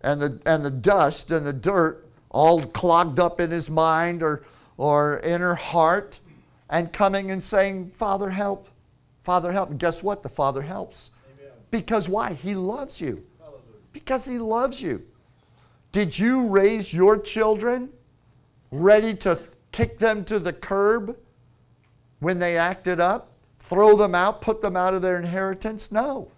and 0.00 0.20
the, 0.20 0.40
and 0.44 0.64
the 0.64 0.72
dust 0.72 1.30
and 1.30 1.46
the 1.46 1.52
dirt 1.52 2.04
all 2.30 2.60
clogged 2.62 3.20
up 3.20 3.38
in 3.38 3.50
his 3.50 3.70
mind 3.70 4.24
or, 4.24 4.42
or 4.76 5.18
in 5.18 5.40
her 5.40 5.54
heart 5.54 6.18
and 6.68 6.92
coming 6.92 7.30
and 7.30 7.40
saying, 7.40 7.90
Father, 7.90 8.30
help. 8.30 8.68
Father, 9.22 9.52
help. 9.52 9.70
And 9.70 9.78
guess 9.78 10.02
what? 10.02 10.24
The 10.24 10.28
Father 10.28 10.62
helps. 10.62 11.12
Amen. 11.38 11.52
Because 11.70 12.08
why? 12.08 12.32
He 12.32 12.56
loves 12.56 13.00
you. 13.00 13.24
Hallelujah. 13.38 13.62
Because 13.92 14.24
He 14.24 14.38
loves 14.38 14.82
you. 14.82 15.06
Did 15.94 16.18
you 16.18 16.48
raise 16.48 16.92
your 16.92 17.16
children 17.16 17.88
ready 18.72 19.14
to 19.18 19.38
kick 19.70 19.96
them 19.96 20.24
to 20.24 20.40
the 20.40 20.52
curb 20.52 21.16
when 22.18 22.40
they 22.40 22.58
acted 22.58 22.98
up? 22.98 23.30
Throw 23.60 23.96
them 23.96 24.12
out, 24.12 24.40
put 24.40 24.60
them 24.60 24.76
out 24.76 24.94
of 24.94 25.02
their 25.02 25.16
inheritance? 25.16 25.92
No. 25.92 26.32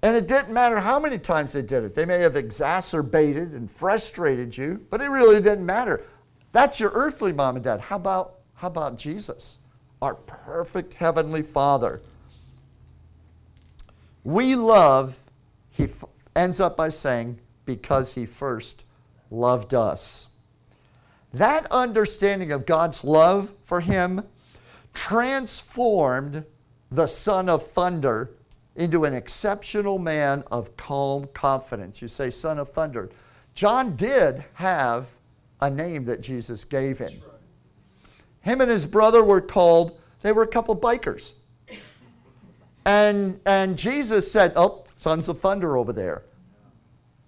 And 0.00 0.16
it 0.16 0.26
didn't 0.26 0.50
matter 0.50 0.80
how 0.80 0.98
many 0.98 1.18
times 1.18 1.52
they 1.52 1.60
did 1.60 1.84
it. 1.84 1.94
They 1.94 2.06
may 2.06 2.20
have 2.20 2.36
exacerbated 2.36 3.52
and 3.52 3.70
frustrated 3.70 4.56
you, 4.56 4.82
but 4.88 5.02
it 5.02 5.10
really 5.10 5.42
didn't 5.42 5.66
matter. 5.66 6.06
That's 6.52 6.80
your 6.80 6.92
earthly 6.94 7.34
mom 7.34 7.56
and 7.56 7.64
dad. 7.64 7.82
How 7.82 7.96
about, 7.96 8.36
how 8.54 8.68
about 8.68 8.96
Jesus, 8.96 9.58
our 10.00 10.14
perfect 10.14 10.94
heavenly 10.94 11.42
Father? 11.42 12.00
We 14.24 14.54
love, 14.54 15.20
he 15.68 15.84
f- 15.84 16.06
ends 16.34 16.60
up 16.60 16.78
by 16.78 16.88
saying, 16.88 17.40
because 17.68 18.14
he 18.14 18.24
first 18.24 18.86
loved 19.30 19.74
us. 19.74 20.28
That 21.34 21.70
understanding 21.70 22.50
of 22.50 22.64
God's 22.64 23.04
love 23.04 23.52
for 23.60 23.80
him 23.80 24.22
transformed 24.94 26.46
the 26.90 27.06
son 27.06 27.50
of 27.50 27.62
thunder 27.62 28.30
into 28.74 29.04
an 29.04 29.12
exceptional 29.12 29.98
man 29.98 30.42
of 30.50 30.78
calm 30.78 31.26
confidence. 31.34 32.00
You 32.00 32.08
say, 32.08 32.30
son 32.30 32.58
of 32.58 32.70
thunder. 32.70 33.10
John 33.52 33.94
did 33.96 34.42
have 34.54 35.10
a 35.60 35.68
name 35.68 36.04
that 36.04 36.22
Jesus 36.22 36.64
gave 36.64 36.98
him. 36.98 37.20
Him 38.40 38.62
and 38.62 38.70
his 38.70 38.86
brother 38.86 39.22
were 39.22 39.42
called, 39.42 40.00
they 40.22 40.32
were 40.32 40.44
a 40.44 40.48
couple 40.48 40.74
bikers. 40.74 41.34
And, 42.86 43.38
and 43.44 43.76
Jesus 43.76 44.32
said, 44.32 44.54
Oh, 44.56 44.84
sons 44.96 45.28
of 45.28 45.38
thunder 45.38 45.76
over 45.76 45.92
there. 45.92 46.22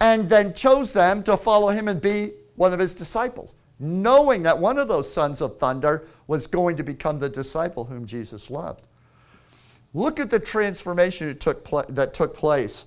And 0.00 0.28
then 0.28 0.54
chose 0.54 0.92
them 0.92 1.22
to 1.24 1.36
follow 1.36 1.68
him 1.68 1.88
and 1.88 2.00
be 2.00 2.32
one 2.56 2.72
of 2.72 2.78
his 2.78 2.94
disciples 2.94 3.54
knowing 3.80 4.42
that 4.42 4.58
one 4.58 4.78
of 4.78 4.86
those 4.86 5.10
sons 5.10 5.40
of 5.40 5.58
thunder 5.58 6.06
was 6.26 6.46
going 6.46 6.76
to 6.76 6.82
become 6.82 7.18
the 7.18 7.28
disciple 7.28 7.86
whom 7.86 8.04
Jesus 8.04 8.50
loved. 8.50 8.84
Look 9.94 10.20
at 10.20 10.30
the 10.30 10.38
transformation 10.38 11.28
that 11.28 11.40
took, 11.40 11.64
pl- 11.64 11.86
that 11.88 12.14
took 12.14 12.36
place. 12.36 12.84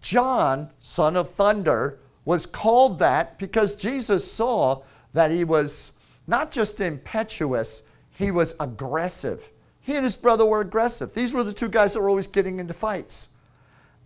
John, 0.00 0.70
son 0.78 1.16
of 1.16 1.28
thunder, 1.28 1.98
was 2.24 2.46
called 2.46 3.00
that 3.00 3.38
because 3.38 3.74
Jesus 3.74 4.30
saw 4.30 4.82
that 5.12 5.32
he 5.32 5.44
was 5.44 5.92
not 6.28 6.52
just 6.52 6.80
impetuous, 6.80 7.82
he 8.16 8.30
was 8.30 8.54
aggressive. 8.60 9.50
He 9.80 9.96
and 9.96 10.04
his 10.04 10.14
brother 10.14 10.46
were 10.46 10.60
aggressive. 10.60 11.12
These 11.12 11.34
were 11.34 11.42
the 11.42 11.52
two 11.52 11.68
guys 11.68 11.92
that 11.92 12.00
were 12.00 12.08
always 12.08 12.28
getting 12.28 12.60
into 12.60 12.72
fights. 12.72 13.30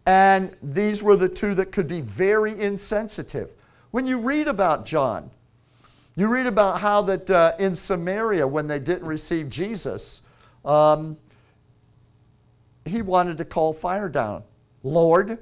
And 0.07 0.57
these 0.63 1.03
were 1.03 1.17
the 1.17 1.29
two 1.29 1.55
that 1.57 1.73
could 1.73 1.89
be 1.89 2.01
very 2.01 2.59
insensitive. 2.59 3.53
When 3.91 4.07
you 4.07 4.19
read 4.19 4.47
about 4.47 4.87
John, 4.87 5.31
you 6.15 6.29
read 6.29 6.47
about 6.47 6.81
how 6.81 7.03
that 7.03 7.29
uh, 7.29 7.53
in 7.59 7.75
Samaria, 7.75 8.47
when 8.47 8.69
they 8.69 8.79
didn't 8.79 9.07
receive 9.07 9.49
Jesus, 9.49 10.23
um, 10.65 11.19
he 12.85 13.03
wanted 13.03 13.37
to 13.39 13.45
call 13.45 13.73
fire 13.73 14.09
down. 14.09 14.45
Lord, 14.85 15.39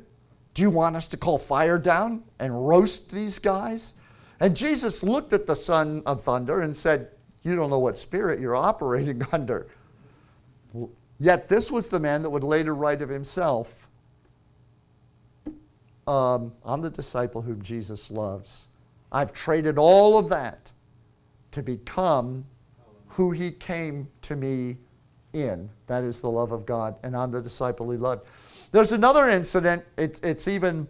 do 0.54 0.62
you 0.62 0.70
want 0.70 0.96
us 0.96 1.06
to 1.08 1.16
call 1.18 1.36
fire 1.36 1.78
down 1.78 2.24
and 2.38 2.66
roast 2.66 3.12
these 3.12 3.38
guys? 3.38 3.94
And 4.40 4.56
Jesus 4.56 5.02
looked 5.02 5.32
at 5.32 5.46
the 5.46 5.54
son 5.54 6.02
of 6.06 6.22
thunder 6.22 6.60
and 6.60 6.74
said, 6.74 7.10
You 7.42 7.54
don't 7.54 7.70
know 7.70 7.78
what 7.78 7.98
spirit 7.98 8.40
you're 8.40 8.56
operating 8.56 9.22
under. 9.32 9.66
Yet 11.18 11.48
this 11.48 11.70
was 11.70 11.90
the 11.90 12.00
man 12.00 12.22
that 12.22 12.30
would 12.30 12.42
later 12.42 12.74
write 12.74 13.02
of 13.02 13.10
himself 13.10 13.88
um, 16.06 16.52
I'm 16.64 16.80
the 16.80 16.90
disciple 16.90 17.42
whom 17.42 17.62
Jesus 17.62 18.10
loves. 18.10 18.68
I've 19.12 19.32
traded 19.32 19.78
all 19.78 20.18
of 20.18 20.28
that 20.28 20.70
to 21.52 21.62
become 21.62 22.44
who 23.08 23.30
he 23.30 23.50
came 23.50 24.08
to 24.22 24.36
me 24.36 24.76
in. 25.32 25.70
That 25.86 26.04
is 26.04 26.20
the 26.20 26.30
love 26.30 26.52
of 26.52 26.66
God, 26.66 26.96
and 27.02 27.16
I'm 27.16 27.30
the 27.30 27.40
disciple 27.40 27.90
he 27.90 27.96
loved. 27.96 28.26
There's 28.70 28.92
another 28.92 29.28
incident, 29.28 29.84
it, 29.96 30.18
it's 30.22 30.48
even 30.48 30.88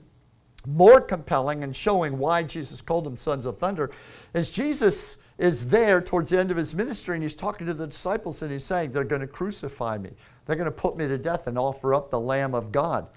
more 0.67 1.01
compelling 1.01 1.63
and 1.63 1.77
showing 1.77 2.19
why 2.19 2.43
Jesus 2.43 2.81
called 2.81 3.05
them 3.05 3.17
sons 3.17 3.45
of 3.45 3.59
thunder, 3.59 3.91
is 4.33 4.51
Jesus 4.51 5.19
is 5.37 5.69
there 5.69 6.01
towards 6.01 6.31
the 6.31 6.39
end 6.39 6.51
of 6.51 6.57
his 6.57 6.75
ministry 6.75 7.15
and 7.15 7.23
he's 7.23 7.35
talking 7.35 7.67
to 7.67 7.75
the 7.75 7.87
disciples 7.87 8.41
and 8.43 8.53
he's 8.53 8.65
saying, 8.65 8.93
They're 8.93 9.05
going 9.05 9.21
to 9.21 9.27
crucify 9.27 9.99
me. 9.99 10.11
They're 10.47 10.57
going 10.57 10.67
to 10.67 10.71
put 10.71 10.97
me 10.97 11.09
to 11.09 11.19
death 11.19 11.47
and 11.47 11.59
offer 11.59 11.93
up 11.95 12.11
the 12.11 12.21
Lamb 12.21 12.55
of 12.55 12.71
God. 12.71 13.09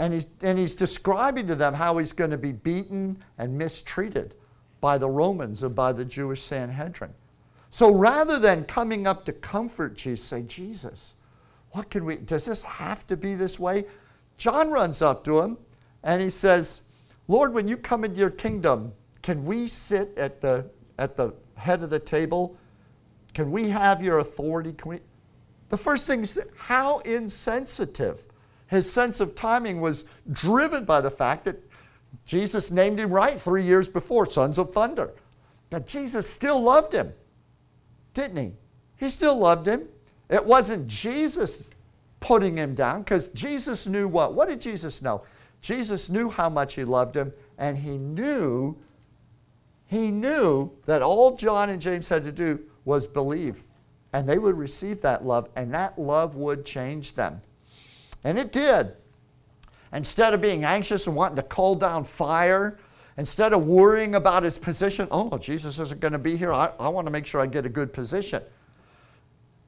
And 0.00 0.14
he's, 0.14 0.26
and 0.40 0.58
he's 0.58 0.74
describing 0.74 1.46
to 1.48 1.54
them 1.54 1.74
how 1.74 1.98
he's 1.98 2.14
going 2.14 2.30
to 2.30 2.38
be 2.38 2.52
beaten 2.52 3.22
and 3.36 3.58
mistreated 3.58 4.34
by 4.80 4.96
the 4.96 5.10
Romans 5.10 5.62
and 5.62 5.74
by 5.74 5.92
the 5.92 6.06
Jewish 6.06 6.40
Sanhedrin. 6.40 7.12
So 7.68 7.94
rather 7.94 8.38
than 8.38 8.64
coming 8.64 9.06
up 9.06 9.26
to 9.26 9.34
comfort 9.34 9.94
Jesus, 9.94 10.24
say, 10.24 10.42
Jesus, 10.42 11.16
what 11.72 11.90
can 11.90 12.06
we, 12.06 12.16
does 12.16 12.46
this 12.46 12.62
have 12.62 13.06
to 13.08 13.16
be 13.16 13.34
this 13.34 13.60
way? 13.60 13.84
John 14.38 14.70
runs 14.70 15.02
up 15.02 15.22
to 15.24 15.38
him 15.38 15.58
and 16.02 16.22
he 16.22 16.30
says, 16.30 16.84
Lord, 17.28 17.52
when 17.52 17.68
you 17.68 17.76
come 17.76 18.02
into 18.02 18.20
your 18.20 18.30
kingdom, 18.30 18.94
can 19.20 19.44
we 19.44 19.66
sit 19.66 20.16
at 20.16 20.40
the, 20.40 20.64
at 20.98 21.14
the 21.14 21.34
head 21.58 21.82
of 21.82 21.90
the 21.90 21.98
table? 21.98 22.56
Can 23.34 23.50
we 23.50 23.68
have 23.68 24.02
your 24.02 24.20
authority? 24.20 24.72
Can 24.72 24.92
we? 24.92 25.00
The 25.68 25.76
first 25.76 26.06
thing 26.06 26.22
is, 26.22 26.40
how 26.56 27.00
insensitive 27.00 28.24
his 28.70 28.90
sense 28.90 29.18
of 29.18 29.34
timing 29.34 29.80
was 29.80 30.04
driven 30.30 30.84
by 30.84 31.00
the 31.00 31.10
fact 31.10 31.44
that 31.44 31.60
Jesus 32.24 32.70
named 32.70 33.00
him 33.00 33.10
right 33.10 33.38
three 33.38 33.64
years 33.64 33.88
before, 33.88 34.26
Sons 34.26 34.58
of 34.58 34.72
Thunder. 34.72 35.10
But 35.70 35.88
Jesus 35.88 36.30
still 36.30 36.62
loved 36.62 36.92
him, 36.92 37.12
didn't 38.14 38.36
he? 38.36 38.52
He 38.96 39.10
still 39.10 39.36
loved 39.36 39.66
him. 39.66 39.88
It 40.28 40.44
wasn't 40.44 40.86
Jesus 40.86 41.68
putting 42.20 42.56
him 42.56 42.76
down 42.76 43.02
because 43.02 43.30
Jesus 43.30 43.88
knew 43.88 44.06
what? 44.06 44.34
What 44.34 44.48
did 44.48 44.60
Jesus 44.60 45.02
know? 45.02 45.24
Jesus 45.60 46.08
knew 46.08 46.30
how 46.30 46.48
much 46.48 46.74
he 46.74 46.84
loved 46.84 47.16
him, 47.16 47.32
and 47.58 47.76
he 47.76 47.98
knew, 47.98 48.76
he 49.86 50.12
knew 50.12 50.70
that 50.84 51.02
all 51.02 51.36
John 51.36 51.70
and 51.70 51.82
James 51.82 52.06
had 52.06 52.22
to 52.22 52.30
do 52.30 52.60
was 52.84 53.08
believe. 53.08 53.64
And 54.12 54.28
they 54.28 54.38
would 54.38 54.56
receive 54.56 55.00
that 55.02 55.24
love, 55.24 55.48
and 55.56 55.74
that 55.74 55.98
love 55.98 56.36
would 56.36 56.64
change 56.64 57.14
them. 57.14 57.42
And 58.24 58.38
it 58.38 58.52
did. 58.52 58.92
Instead 59.92 60.34
of 60.34 60.40
being 60.40 60.64
anxious 60.64 61.06
and 61.06 61.16
wanting 61.16 61.36
to 61.36 61.42
call 61.42 61.74
down 61.74 62.04
fire, 62.04 62.78
instead 63.16 63.52
of 63.52 63.66
worrying 63.66 64.14
about 64.14 64.42
his 64.42 64.58
position, 64.58 65.08
oh, 65.10 65.36
Jesus 65.38 65.78
isn't 65.78 66.00
going 66.00 66.12
to 66.12 66.18
be 66.18 66.36
here. 66.36 66.52
I, 66.52 66.72
I 66.78 66.88
want 66.88 67.06
to 67.06 67.10
make 67.10 67.26
sure 67.26 67.40
I 67.40 67.46
get 67.46 67.66
a 67.66 67.70
good 67.70 67.92
position. 67.92 68.42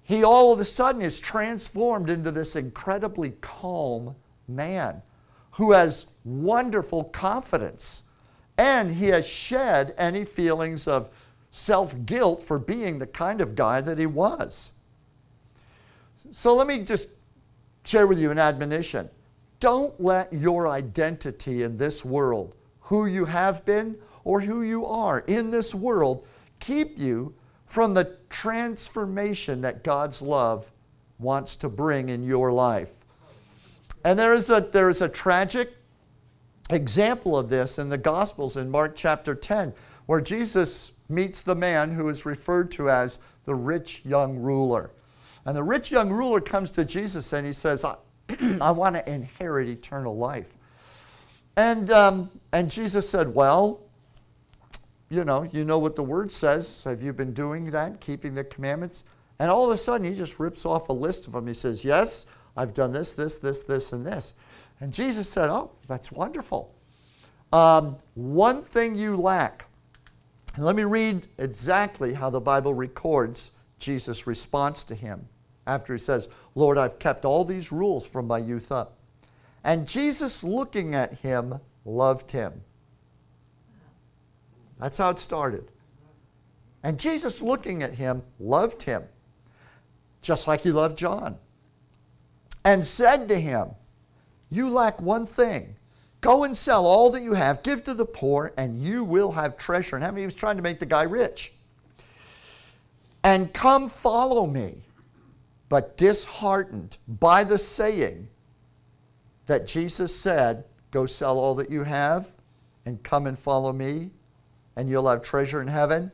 He 0.05 0.25
all 0.25 0.53
of 0.53 0.61
a 0.61 0.65
sudden 0.65 1.01
is 1.01 1.21
transformed 1.21 2.11
into 2.11 2.31
this 2.31 2.57
incredibly 2.57 3.31
calm 3.41 4.15
man 4.49 5.03
who 5.53 5.73
has 5.73 6.07
wonderful 6.25 7.05
confidence 7.05 8.05
and 8.59 8.95
he 8.95 9.09
has 9.09 9.27
shed 9.27 9.95
any 9.97 10.25
feelings 10.25 10.87
of 10.87 11.09
self 11.51 11.95
guilt 12.05 12.43
for 12.43 12.59
being 12.59 12.99
the 12.99 13.07
kind 13.07 13.41
of 13.41 13.55
guy 13.55 13.81
that 13.81 13.99
he 13.99 14.07
was. 14.07 14.73
So 16.31 16.55
let 16.55 16.67
me 16.67 16.85
just 16.85 17.09
share 17.85 18.07
with 18.07 18.19
you 18.19 18.31
an 18.31 18.39
admonition. 18.39 19.09
Don't 19.61 19.99
let 20.01 20.33
your 20.33 20.69
identity 20.69 21.63
in 21.63 21.77
this 21.77 22.05
world, 22.05 22.57
who 22.81 23.07
you 23.07 23.25
have 23.25 23.65
been 23.65 23.97
or 24.25 24.41
who 24.41 24.63
you 24.63 24.87
are 24.87 25.21
in 25.21 25.51
this 25.51 25.75
world, 25.75 26.27
keep 26.61 26.99
you 26.99 27.35
from 27.67 27.95
the 27.95 28.17
transformation 28.29 29.61
that 29.63 29.83
God's 29.83 30.21
love 30.21 30.71
wants 31.19 31.57
to 31.57 31.69
bring 31.69 32.09
in 32.09 32.23
your 32.23 32.53
life. 32.53 33.05
And 34.05 34.19
there 34.19 34.35
is 34.35 34.51
a, 34.51 34.61
there 34.61 34.89
is 34.89 35.01
a 35.01 35.09
tragic 35.09 35.73
example 36.71 37.39
of 37.39 37.49
this 37.49 37.79
in 37.79 37.89
the 37.89 37.99
Gospels 37.99 38.57
in 38.57 38.71
Mark 38.71 38.97
chapter 38.97 39.35
10, 39.35 39.73
where 40.07 40.21
Jesus 40.21 40.93
meets 41.09 41.43
the 41.43 41.55
man 41.55 41.93
who 41.93 42.09
is 42.09 42.27
referred 42.27 42.71
to 42.73 42.91
as 42.91 43.19
the 43.45 43.55
rich 43.55 44.03
young 44.05 44.39
ruler. 44.39 44.91
And 45.45 45.57
the 45.57 45.63
rich 45.63 45.91
young 45.91 46.11
ruler 46.11 46.41
comes 46.41 46.71
to 46.73 46.85
Jesus 46.85 47.33
and 47.33 47.47
he 47.47 47.53
says, 47.53 47.85
I, 47.85 47.97
I 48.61 48.71
want 48.71 48.97
to 48.97 49.11
inherit 49.11 49.69
eternal 49.69 50.17
life. 50.17 50.55
And, 51.57 51.91
um, 51.91 52.31
and 52.53 52.71
Jesus 52.71 53.09
said, 53.09 53.35
Well, 53.35 53.81
you 55.11 55.25
know, 55.25 55.43
you 55.43 55.65
know 55.65 55.79
what 55.79 55.97
the 55.97 56.03
word 56.03 56.33
says. 56.33 56.85
Have 56.85 57.03
you 57.03 57.13
been 57.13 57.35
doing 57.35 57.71
that, 57.73 58.01
keeping 58.01 58.35
the 58.35 58.45
commandments? 58.45 59.05
And 59.39 59.51
all 59.51 59.67
of 59.67 59.73
a 59.73 59.77
sudden, 59.77 60.07
he 60.07 60.17
just 60.17 60.39
rips 60.39 60.65
off 60.65 60.89
a 60.89 60.93
list 60.93 61.27
of 61.27 61.33
them. 61.33 61.47
He 61.47 61.55
says, 61.55 61.85
Yes, 61.85 62.27
I've 62.57 62.73
done 62.73 62.93
this, 62.93 63.15
this, 63.15 63.39
this, 63.39 63.65
this, 63.65 63.93
and 63.93 64.07
this. 64.07 64.35
And 64.81 64.93
Jesus 64.93 65.29
said, 65.29 65.51
Oh, 65.51 65.73
that's 65.89 66.13
wonderful. 66.13 66.75
Um, 67.53 67.97
one 68.15 68.63
thing 68.63 68.95
you 68.95 69.17
lack. 69.17 69.67
And 70.55 70.65
let 70.65 70.77
me 70.77 70.85
read 70.85 71.27
exactly 71.39 72.15
how 72.15 72.31
the 72.31 72.41
Bible 72.41 72.73
records 72.73 73.53
Jesus' 73.79 74.27
response 74.27 74.85
to 74.85 74.95
him 74.95 75.29
after 75.67 75.93
he 75.93 75.99
says, 75.99 76.29
Lord, 76.55 76.79
I've 76.79 76.99
kept 76.99 77.25
all 77.25 77.45
these 77.45 77.73
rules 77.73 78.07
from 78.07 78.27
my 78.27 78.39
youth 78.39 78.73
up. 78.73 78.99
And 79.65 79.87
Jesus, 79.87 80.43
looking 80.43 80.95
at 80.95 81.15
him, 81.15 81.61
loved 81.85 82.31
him. 82.31 82.63
That's 84.79 84.99
how 84.99 85.11
it 85.11 85.19
started. 85.19 85.71
And 86.83 86.99
Jesus, 86.99 87.41
looking 87.41 87.83
at 87.83 87.95
him, 87.95 88.23
loved 88.41 88.83
him, 88.83 89.05
just 90.21 90.49
like 90.49 90.63
he 90.63 90.73
loved 90.73 90.99
John, 90.99 91.39
and 92.65 92.85
said 92.85 93.29
to 93.29 93.39
him, 93.39 93.69
you 94.51 94.69
lack 94.69 95.01
one 95.01 95.25
thing. 95.25 95.77
Go 96.21 96.45
and 96.45 96.57
sell 96.57 96.87
all 96.87 97.11
that 97.13 97.23
you 97.23 97.33
have, 97.33 97.63
give 97.63 97.83
to 97.85 97.95
the 97.95 98.05
poor, 98.05 98.53
and 98.57 98.79
you 98.79 99.03
will 99.03 99.33
have 99.33 99.57
treasure. 99.57 99.97
And 99.97 100.05
how 100.05 100.11
many 100.11 100.25
was 100.25 100.35
trying 100.35 100.57
to 100.57 100.63
make 100.63 100.79
the 100.79 100.87
guy 100.87 101.03
rich? 101.03 101.53
And 103.25 103.53
come 103.53 103.89
follow 103.89 104.47
me. 104.47 104.83
But 105.73 105.97
disheartened 105.97 106.99
by 107.09 107.45
the 107.45 107.57
saying 107.57 108.29
that 109.47 109.67
Jesus 109.67 110.15
said, 110.15 110.65
Go 110.91 111.07
sell 111.07 111.39
all 111.39 111.55
that 111.55 111.71
you 111.71 111.83
have 111.85 112.35
and 112.85 113.03
come 113.03 113.27
and 113.27 113.39
follow 113.39 113.73
me, 113.73 114.11
and 114.77 114.91
you'll 114.91 115.09
have 115.09 115.23
treasure 115.23 115.63
in 115.63 115.69
heaven. 115.69 116.13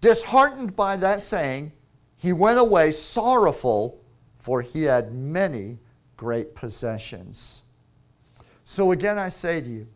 Disheartened 0.00 0.74
by 0.74 0.96
that 0.96 1.20
saying, 1.20 1.70
he 2.16 2.32
went 2.32 2.58
away 2.58 2.90
sorrowful, 2.90 4.02
for 4.36 4.62
he 4.62 4.82
had 4.82 5.14
many 5.14 5.78
great 6.16 6.56
possessions. 6.56 7.62
So 8.64 8.90
again, 8.90 9.16
I 9.16 9.28
say 9.28 9.60
to 9.60 9.68
you, 9.68 9.86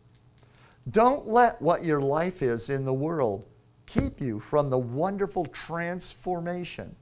don't 0.89 1.27
let 1.27 1.61
what 1.61 1.83
your 1.83 1.99
life 1.99 2.41
is 2.41 2.69
in 2.69 2.85
the 2.85 2.93
world 2.93 3.49
keep 3.85 4.21
you 4.21 4.39
from 4.39 4.69
the 4.69 4.79
wonderful 4.79 5.45
transformation 5.47 6.95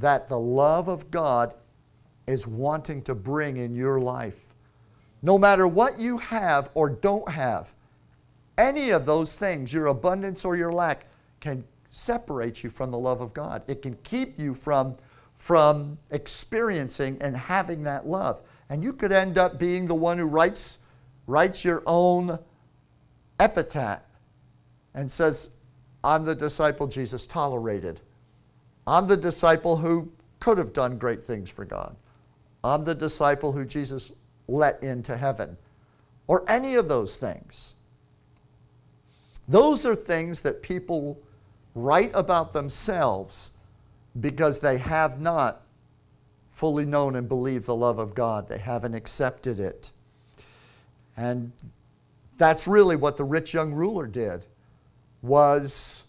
that 0.00 0.28
the 0.28 0.38
love 0.38 0.88
of 0.88 1.10
God 1.10 1.54
is 2.26 2.46
wanting 2.46 3.02
to 3.02 3.14
bring 3.14 3.56
in 3.56 3.74
your 3.74 4.00
life. 4.00 4.54
No 5.22 5.38
matter 5.38 5.66
what 5.66 5.98
you 5.98 6.18
have 6.18 6.70
or 6.74 6.90
don't 6.90 7.30
have, 7.30 7.74
any 8.56 8.90
of 8.90 9.06
those 9.06 9.36
things, 9.36 9.72
your 9.72 9.86
abundance 9.86 10.44
or 10.44 10.56
your 10.56 10.72
lack, 10.72 11.06
can 11.40 11.64
separate 11.90 12.62
you 12.62 12.70
from 12.70 12.90
the 12.90 12.98
love 12.98 13.20
of 13.20 13.32
God. 13.32 13.62
It 13.66 13.82
can 13.82 13.94
keep 14.02 14.38
you 14.38 14.54
from, 14.54 14.96
from 15.36 15.98
experiencing 16.10 17.18
and 17.20 17.36
having 17.36 17.82
that 17.84 18.06
love. 18.06 18.42
And 18.68 18.82
you 18.82 18.92
could 18.92 19.12
end 19.12 19.38
up 19.38 19.58
being 19.58 19.86
the 19.86 19.94
one 19.94 20.18
who 20.18 20.26
writes 20.26 20.78
writes 21.26 21.64
your 21.64 21.82
own 21.86 22.38
epitaph 23.38 24.02
and 24.94 25.10
says, 25.10 25.50
I'm 26.02 26.24
the 26.24 26.34
disciple 26.34 26.88
Jesus 26.88 27.26
tolerated. 27.26 28.00
I'm 28.90 29.06
the 29.06 29.16
disciple 29.16 29.76
who 29.76 30.10
could 30.40 30.58
have 30.58 30.72
done 30.72 30.98
great 30.98 31.22
things 31.22 31.48
for 31.48 31.64
God. 31.64 31.94
I'm 32.64 32.82
the 32.82 32.94
disciple 32.94 33.52
who 33.52 33.64
Jesus 33.64 34.10
let 34.48 34.82
into 34.82 35.16
heaven. 35.16 35.56
Or 36.26 36.44
any 36.50 36.74
of 36.74 36.88
those 36.88 37.16
things. 37.16 37.76
Those 39.46 39.86
are 39.86 39.94
things 39.94 40.40
that 40.40 40.60
people 40.60 41.20
write 41.76 42.10
about 42.14 42.52
themselves 42.52 43.52
because 44.18 44.58
they 44.58 44.78
have 44.78 45.20
not 45.20 45.62
fully 46.50 46.84
known 46.84 47.14
and 47.14 47.28
believed 47.28 47.66
the 47.66 47.76
love 47.76 48.00
of 48.00 48.12
God. 48.12 48.48
They 48.48 48.58
haven't 48.58 48.94
accepted 48.94 49.60
it. 49.60 49.92
And 51.16 51.52
that's 52.38 52.66
really 52.66 52.96
what 52.96 53.16
the 53.16 53.24
rich 53.24 53.54
young 53.54 53.72
ruler 53.72 54.08
did 54.08 54.46
was 55.22 56.06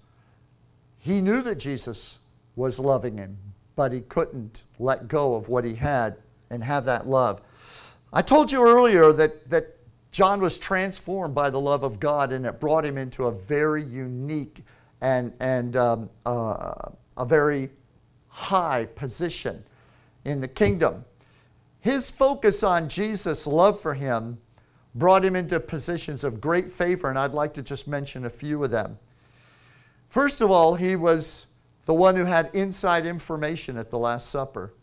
he 0.97 1.21
knew 1.21 1.43
that 1.43 1.55
Jesus 1.59 2.20
was 2.55 2.79
loving 2.79 3.17
him, 3.17 3.37
but 3.75 3.91
he 3.91 4.01
couldn't 4.01 4.63
let 4.79 5.07
go 5.07 5.35
of 5.35 5.49
what 5.49 5.63
he 5.63 5.75
had 5.75 6.17
and 6.49 6.63
have 6.63 6.85
that 6.85 7.07
love. 7.07 7.41
I 8.13 8.21
told 8.21 8.51
you 8.51 8.63
earlier 8.63 9.11
that, 9.13 9.49
that 9.49 9.77
John 10.11 10.41
was 10.41 10.57
transformed 10.57 11.33
by 11.33 11.49
the 11.49 11.59
love 11.59 11.83
of 11.83 11.99
God, 11.99 12.33
and 12.33 12.45
it 12.45 12.59
brought 12.59 12.85
him 12.85 12.97
into 12.97 13.27
a 13.27 13.31
very 13.31 13.83
unique 13.83 14.63
and, 14.99 15.33
and 15.39 15.77
um, 15.77 16.09
uh, 16.25 16.89
a 17.17 17.25
very 17.25 17.69
high 18.27 18.85
position 18.95 19.63
in 20.25 20.41
the 20.41 20.47
kingdom. 20.47 21.05
His 21.79 22.11
focus 22.11 22.63
on 22.63 22.89
Jesus' 22.89 23.47
love 23.47 23.79
for 23.79 23.93
him 23.93 24.37
brought 24.93 25.23
him 25.23 25.35
into 25.35 25.59
positions 25.59 26.23
of 26.23 26.41
great 26.41 26.69
favor, 26.69 27.09
and 27.09 27.17
I'd 27.17 27.33
like 27.33 27.53
to 27.55 27.61
just 27.61 27.87
mention 27.87 28.25
a 28.25 28.29
few 28.29 28.63
of 28.63 28.71
them. 28.71 28.99
First 30.09 30.41
of 30.41 30.51
all, 30.51 30.75
he 30.75 30.97
was 30.97 31.47
the 31.85 31.93
one 31.93 32.15
who 32.15 32.25
had 32.25 32.49
inside 32.53 33.05
information 33.05 33.77
at 33.77 33.89
the 33.89 33.97
Last 33.97 34.29
Supper. 34.29 34.73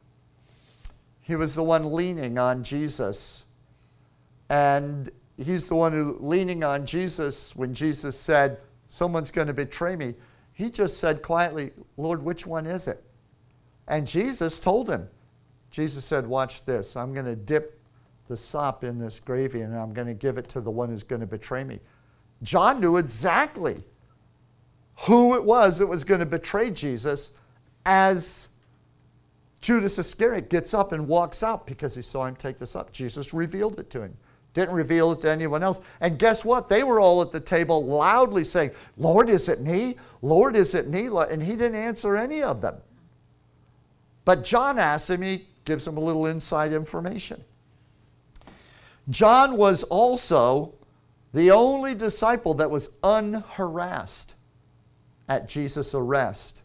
He 1.21 1.37
was 1.37 1.55
the 1.55 1.63
one 1.63 1.93
leaning 1.93 2.39
on 2.39 2.65
Jesus. 2.65 3.47
And 4.49 5.11
he's 5.37 5.69
the 5.69 5.75
one 5.75 5.93
who, 5.93 6.17
leaning 6.21 6.65
on 6.65 6.87
Jesus, 6.87 7.55
when 7.55 7.75
Jesus 7.75 8.19
said, 8.19 8.59
Someone's 8.89 9.31
going 9.31 9.49
to 9.49 9.53
betray 9.53 9.95
me, 9.97 10.15
he 10.55 10.71
just 10.71 10.97
said 10.97 11.23
quietly, 11.23 11.73
Lord, 11.99 12.23
which 12.23 12.47
one 12.47 12.67
is 12.67 12.89
it? 12.89 13.05
And 13.87 14.07
Jesus 14.07 14.59
told 14.59 14.89
him. 14.89 15.09
Jesus 15.71 16.05
said, 16.05 16.27
Watch 16.27 16.65
this. 16.65 16.97
I'm 16.97 17.13
going 17.13 17.27
to 17.27 17.37
dip 17.37 17.79
the 18.27 18.37
sop 18.37 18.85
in 18.85 18.99
this 18.99 19.21
gravy 19.21 19.63
and 19.63 19.77
I'm 19.77 19.93
going 19.93 20.07
to 20.07 20.15
give 20.15 20.39
it 20.39 20.49
to 20.51 20.61
the 20.61 20.71
one 20.71 20.89
who's 20.89 21.03
going 21.03 21.21
to 21.21 21.27
betray 21.27 21.65
me. 21.65 21.81
John 22.43 22.81
knew 22.81 22.97
exactly 22.97 23.83
who 25.09 25.35
it 25.35 25.43
was 25.43 25.79
that 25.79 25.87
was 25.87 26.05
going 26.05 26.21
to 26.21 26.27
betray 26.27 26.71
Jesus 26.71 27.33
as 27.85 28.49
Judas 29.61 29.99
Iscariot 29.99 30.51
gets 30.51 30.75
up 30.75 30.93
and 30.93 31.09
walks 31.09 31.43
out 31.43 31.67
because 31.67 31.95
he 31.95 32.03
saw 32.03 32.27
him 32.27 32.37
take 32.37 32.59
this 32.59 32.77
up. 32.77 32.93
Jesus 32.93 33.35
revealed 33.35 33.81
it 33.81 33.91
to 33.91 34.03
him. 34.03 34.17
Didn't 34.55 34.75
reveal 34.75 35.13
it 35.13 35.23
to 35.23 35.31
anyone 35.31 35.63
else. 35.63 35.81
And 36.01 36.19
guess 36.19 36.45
what? 36.45 36.69
They 36.69 36.85
were 36.85 37.01
all 37.01 37.23
at 37.23 37.33
the 37.33 37.41
table 37.41 37.85
loudly 37.85 38.45
saying, 38.45 38.71
Lord, 38.97 39.29
is 39.29 39.49
it 39.49 39.61
me? 39.61 39.97
Lord, 40.21 40.57
is 40.57 40.75
it 40.75 40.89
me? 40.89 41.07
And 41.07 41.43
he 41.43 41.53
didn't 41.53 41.77
answer 41.77 42.17
any 42.17 42.43
of 42.43 42.61
them. 42.61 42.77
But 44.25 44.45
John 44.45 44.79
asks 44.79 45.11
him, 45.11 45.23
he 45.23 45.47
gives 45.65 45.87
him 45.87 45.97
a 45.97 46.01
little 46.01 46.27
inside 46.27 46.73
information. 46.73 47.43
John 49.09 49.57
was 49.57 49.85
also 49.85 50.75
the 51.33 51.51
only 51.51 51.95
disciple 51.95 52.55
that 52.55 52.71
was 52.71 52.91
unharassed 53.03 54.35
at 55.29 55.49
Jesus' 55.49 55.95
arrest. 55.95 56.63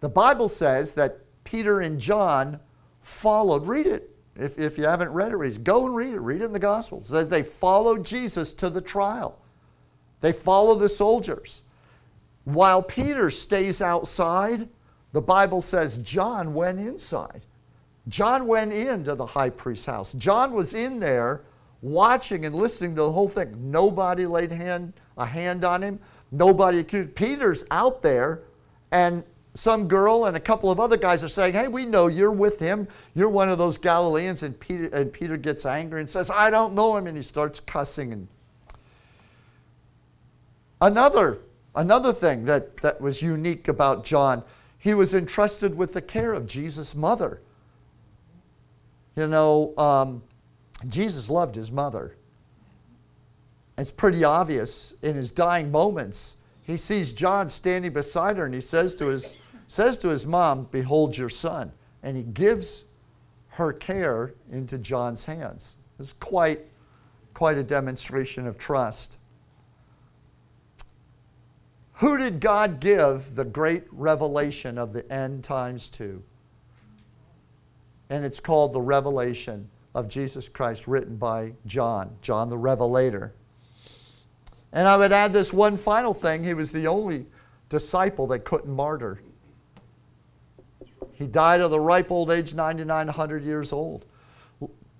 The 0.00 0.08
Bible 0.08 0.48
says 0.48 0.94
that 0.94 1.18
Peter 1.44 1.80
and 1.80 1.98
John 1.98 2.60
followed, 3.00 3.66
read 3.66 3.86
it. 3.86 4.10
If, 4.36 4.58
if 4.58 4.78
you 4.78 4.84
haven't 4.84 5.10
read 5.10 5.32
it, 5.32 5.36
read, 5.36 5.64
go 5.64 5.86
and 5.86 5.94
read 5.94 6.14
it. 6.14 6.20
Read 6.20 6.40
it 6.40 6.46
in 6.46 6.52
the 6.52 6.58
Gospels. 6.58 7.08
That 7.10 7.28
they 7.28 7.42
followed 7.42 8.04
Jesus 8.04 8.52
to 8.54 8.70
the 8.70 8.80
trial. 8.80 9.38
They 10.20 10.32
follow 10.32 10.74
the 10.74 10.88
soldiers. 10.88 11.62
While 12.44 12.82
Peter 12.82 13.30
stays 13.30 13.82
outside, 13.82 14.68
the 15.12 15.20
Bible 15.20 15.60
says 15.60 15.98
John 15.98 16.54
went 16.54 16.78
inside. 16.78 17.42
John 18.08 18.46
went 18.46 18.72
into 18.72 19.14
the 19.14 19.26
high 19.26 19.50
priest's 19.50 19.86
house. 19.86 20.14
John 20.14 20.52
was 20.52 20.74
in 20.74 21.00
there 21.00 21.42
watching 21.82 22.44
and 22.46 22.54
listening 22.54 22.94
to 22.94 23.02
the 23.02 23.12
whole 23.12 23.28
thing. 23.28 23.70
Nobody 23.70 24.26
laid 24.26 24.52
hand, 24.52 24.94
a 25.16 25.26
hand 25.26 25.64
on 25.64 25.82
him. 25.82 26.00
Nobody 26.32 26.78
accused. 26.78 27.14
Peter's 27.14 27.64
out 27.70 28.02
there, 28.02 28.42
and 28.92 29.24
some 29.54 29.88
girl 29.88 30.26
and 30.26 30.36
a 30.36 30.40
couple 30.40 30.70
of 30.70 30.78
other 30.78 30.96
guys 30.96 31.24
are 31.24 31.28
saying, 31.28 31.54
Hey, 31.54 31.68
we 31.68 31.86
know 31.86 32.06
you're 32.06 32.30
with 32.30 32.58
him. 32.58 32.86
You're 33.14 33.28
one 33.28 33.48
of 33.48 33.58
those 33.58 33.78
Galileans. 33.78 34.42
And 34.42 34.58
Peter, 34.58 34.88
and 34.92 35.12
Peter 35.12 35.36
gets 35.36 35.66
angry 35.66 36.00
and 36.00 36.08
says, 36.08 36.30
I 36.30 36.50
don't 36.50 36.74
know 36.74 36.96
him. 36.96 37.06
And 37.06 37.16
he 37.16 37.22
starts 37.22 37.58
cussing. 37.58 38.12
And 38.12 38.28
another, 40.80 41.40
another 41.74 42.12
thing 42.12 42.44
that, 42.44 42.76
that 42.78 43.00
was 43.00 43.22
unique 43.22 43.66
about 43.68 44.04
John, 44.04 44.44
he 44.78 44.94
was 44.94 45.14
entrusted 45.14 45.76
with 45.76 45.94
the 45.94 46.02
care 46.02 46.32
of 46.32 46.46
Jesus' 46.46 46.94
mother. 46.94 47.40
You 49.16 49.26
know, 49.26 49.76
um, 49.76 50.22
Jesus 50.88 51.28
loved 51.28 51.56
his 51.56 51.72
mother. 51.72 52.16
It's 53.80 53.90
pretty 53.90 54.24
obvious 54.24 54.92
in 55.00 55.14
his 55.14 55.30
dying 55.30 55.70
moments. 55.70 56.36
He 56.62 56.76
sees 56.76 57.14
John 57.14 57.48
standing 57.48 57.94
beside 57.94 58.36
her 58.36 58.44
and 58.44 58.54
he 58.54 58.60
says 58.60 58.94
to 58.96 59.06
his, 59.06 59.38
says 59.68 59.96
to 59.98 60.08
his 60.08 60.26
mom, 60.26 60.68
Behold 60.70 61.16
your 61.16 61.30
son. 61.30 61.72
And 62.02 62.14
he 62.14 62.22
gives 62.22 62.84
her 63.48 63.72
care 63.72 64.34
into 64.52 64.76
John's 64.76 65.24
hands. 65.24 65.78
It's 65.98 66.12
quite, 66.12 66.60
quite 67.32 67.56
a 67.56 67.62
demonstration 67.62 68.46
of 68.46 68.58
trust. 68.58 69.16
Who 71.94 72.18
did 72.18 72.38
God 72.38 72.80
give 72.80 73.34
the 73.34 73.46
great 73.46 73.84
revelation 73.90 74.76
of 74.76 74.92
the 74.92 75.10
end 75.10 75.42
times 75.42 75.88
to? 75.90 76.22
And 78.10 78.26
it's 78.26 78.40
called 78.40 78.74
the 78.74 78.82
revelation 78.82 79.70
of 79.94 80.06
Jesus 80.06 80.50
Christ, 80.50 80.86
written 80.86 81.16
by 81.16 81.54
John, 81.64 82.16
John 82.20 82.50
the 82.50 82.58
Revelator. 82.58 83.32
And 84.72 84.86
I 84.86 84.96
would 84.96 85.12
add 85.12 85.32
this 85.32 85.52
one 85.52 85.76
final 85.76 86.14
thing 86.14 86.44
he 86.44 86.54
was 86.54 86.70
the 86.70 86.86
only 86.86 87.26
disciple 87.68 88.26
that 88.28 88.40
couldn't 88.40 88.74
martyr. 88.74 89.20
He 91.12 91.26
died 91.26 91.60
of 91.60 91.70
the 91.70 91.80
ripe 91.80 92.10
old 92.10 92.30
age, 92.30 92.54
99, 92.54 93.06
100 93.06 93.42
years 93.42 93.72
old. 93.72 94.06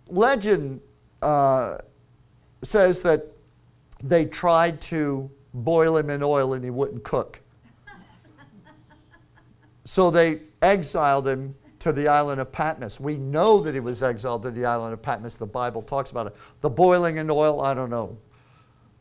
Legend 0.09 0.81
uh, 1.23 1.79
says 2.63 3.03
that 3.03 3.27
they 4.03 4.25
tried 4.25 4.81
to 4.83 5.31
boil 5.55 5.97
him 5.97 6.11
in 6.11 6.23
oil 6.23 6.55
and 6.55 6.65
he 6.65 6.71
wouldn't 6.71 7.05
cook. 7.05 7.41
so 9.85 10.11
they 10.11 10.41
exiled 10.63 11.27
him 11.27 11.55
to 11.79 11.93
the 11.93 12.09
island 12.09 12.41
of 12.41 12.53
Patmos. 12.53 13.01
We 13.01 13.17
know 13.17 13.61
that 13.61 13.75
he 13.75 13.81
was 13.81 14.03
exiled 14.03 14.43
to 14.43 14.51
the 14.51 14.67
island 14.67 14.93
of 14.93 15.03
Patmos. 15.03 15.37
The 15.37 15.47
Bible 15.47 15.83
talks 15.83 16.11
about 16.11 16.27
it. 16.27 16.37
The 16.61 16.71
boiling 16.71 17.17
in 17.17 17.31
oil, 17.31 17.63
I 17.63 17.73
don't 17.73 17.91
know. 17.91 18.19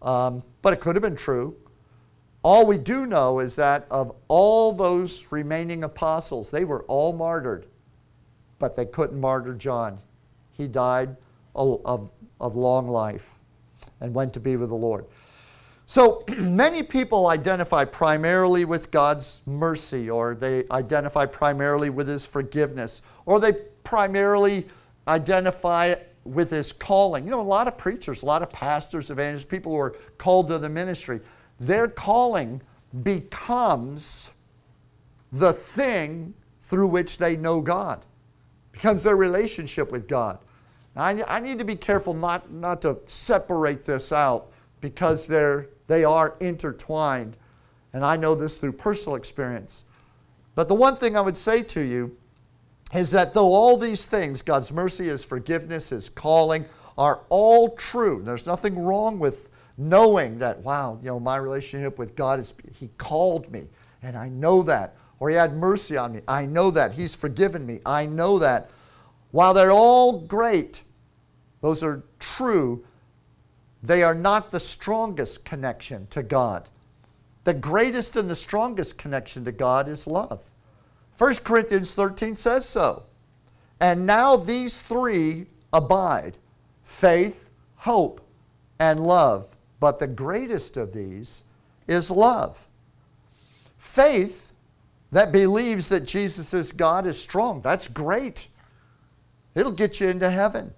Um, 0.01 0.43
but 0.61 0.73
it 0.73 0.79
could 0.79 0.95
have 0.95 1.03
been 1.03 1.15
true. 1.15 1.55
All 2.41 2.65
we 2.65 2.77
do 2.77 3.05
know 3.05 3.39
is 3.39 3.55
that 3.57 3.85
of 3.91 4.15
all 4.27 4.71
those 4.71 5.25
remaining 5.29 5.83
apostles, 5.83 6.51
they 6.51 6.63
were 6.63 6.83
all 6.83 7.11
martyred, 7.11 7.65
but 8.59 8.75
they 8.75 8.85
couldn't 8.85 9.19
martyr 9.19 9.53
John. 9.53 9.99
He 10.53 10.67
died 10.67 11.17
of, 11.55 12.11
of 12.39 12.55
long 12.55 12.87
life 12.87 13.35
and 13.99 14.13
went 14.13 14.33
to 14.33 14.39
be 14.39 14.55
with 14.55 14.69
the 14.69 14.75
Lord. 14.75 15.05
So 15.85 16.23
many 16.39 16.83
people 16.83 17.27
identify 17.27 17.83
primarily 17.83 18.63
with 18.63 18.91
God's 18.91 19.41
mercy, 19.45 20.09
or 20.09 20.35
they 20.35 20.65
identify 20.71 21.25
primarily 21.25 21.89
with 21.89 22.07
His 22.07 22.25
forgiveness, 22.25 23.01
or 23.25 23.39
they 23.39 23.53
primarily 23.83 24.67
identify 25.07 25.95
with 26.23 26.51
His 26.51 26.71
calling. 26.71 27.25
You 27.25 27.31
know, 27.31 27.41
a 27.41 27.43
lot 27.43 27.67
of 27.67 27.77
preachers, 27.77 28.23
a 28.23 28.25
lot 28.25 28.41
of 28.41 28.51
pastors, 28.51 29.09
evangelists, 29.09 29.45
people 29.45 29.73
who 29.73 29.79
are 29.79 29.95
called 30.17 30.47
to 30.49 30.57
the 30.57 30.69
ministry, 30.69 31.21
their 31.59 31.87
calling 31.87 32.61
becomes 33.03 34.31
the 35.31 35.53
thing 35.53 36.33
through 36.59 36.87
which 36.87 37.17
they 37.17 37.35
know 37.35 37.61
God, 37.61 38.05
becomes 38.71 39.03
their 39.03 39.15
relationship 39.15 39.91
with 39.91 40.07
God. 40.07 40.39
I, 40.95 41.23
I 41.27 41.39
need 41.39 41.59
to 41.59 41.65
be 41.65 41.75
careful 41.75 42.13
not, 42.13 42.51
not 42.51 42.81
to 42.81 42.97
separate 43.05 43.83
this 43.83 44.11
out 44.11 44.51
because 44.81 45.27
they're 45.27 45.69
they 45.89 46.03
are 46.03 46.35
intertwined. 46.39 47.35
And 47.91 48.05
I 48.05 48.15
know 48.15 48.35
this 48.35 48.59
through 48.59 48.73
personal 48.73 49.15
experience. 49.15 49.83
But 50.55 50.69
the 50.69 50.75
one 50.75 50.95
thing 50.95 51.17
I 51.17 51.21
would 51.21 51.35
say 51.35 51.63
to 51.63 51.81
you 51.81 52.15
is 52.93 53.11
that 53.11 53.33
though 53.33 53.53
all 53.53 53.77
these 53.77 54.05
things, 54.05 54.41
God's 54.41 54.71
mercy, 54.71 55.05
His 55.05 55.23
forgiveness, 55.23 55.89
His 55.89 56.09
calling, 56.09 56.65
are 56.97 57.21
all 57.29 57.75
true, 57.75 58.21
there's 58.23 58.45
nothing 58.45 58.77
wrong 58.83 59.19
with 59.19 59.49
knowing 59.77 60.39
that, 60.39 60.59
wow, 60.59 60.99
you 61.01 61.07
know, 61.07 61.19
my 61.19 61.37
relationship 61.37 61.97
with 61.97 62.15
God 62.15 62.39
is, 62.39 62.53
He 62.73 62.89
called 62.97 63.51
me, 63.51 63.67
and 64.01 64.17
I 64.17 64.29
know 64.29 64.61
that. 64.63 64.95
Or 65.19 65.29
He 65.29 65.35
had 65.35 65.53
mercy 65.53 65.97
on 65.97 66.13
me. 66.13 66.21
I 66.27 66.45
know 66.45 66.71
that. 66.71 66.93
He's 66.93 67.15
forgiven 67.15 67.65
me. 67.65 67.79
I 67.85 68.05
know 68.05 68.39
that. 68.39 68.71
While 69.31 69.53
they're 69.53 69.71
all 69.71 70.21
great, 70.21 70.83
those 71.61 71.83
are 71.83 72.03
true, 72.19 72.85
they 73.83 74.01
are 74.03 74.15
not 74.15 74.51
the 74.51 74.59
strongest 74.59 75.45
connection 75.45 76.07
to 76.07 76.23
God. 76.23 76.67
The 77.43 77.53
greatest 77.53 78.15
and 78.15 78.29
the 78.29 78.35
strongest 78.35 78.97
connection 78.97 79.45
to 79.45 79.51
God 79.51 79.87
is 79.87 80.07
love. 80.07 80.48
1 81.19 81.35
Corinthians 81.43 81.93
13 81.93 82.35
says 82.35 82.65
so. 82.67 83.03
And 83.79 84.07
now 84.07 84.35
these 84.35 84.81
three 84.81 85.45
abide 85.71 86.39
faith, 86.83 87.51
hope, 87.75 88.21
and 88.79 88.99
love. 88.99 89.55
But 89.79 89.99
the 89.99 90.07
greatest 90.07 90.75
of 90.75 90.91
these 90.91 91.43
is 91.87 92.09
love. 92.09 92.67
Faith 93.77 94.53
that 95.11 95.31
believes 95.31 95.89
that 95.89 96.05
Jesus 96.05 96.53
is 96.55 96.71
God 96.71 97.05
is 97.05 97.21
strong. 97.21 97.61
That's 97.61 97.87
great. 97.87 98.47
It'll 99.53 99.71
get 99.71 99.99
you 99.99 100.09
into 100.09 100.31
heaven 100.31 100.73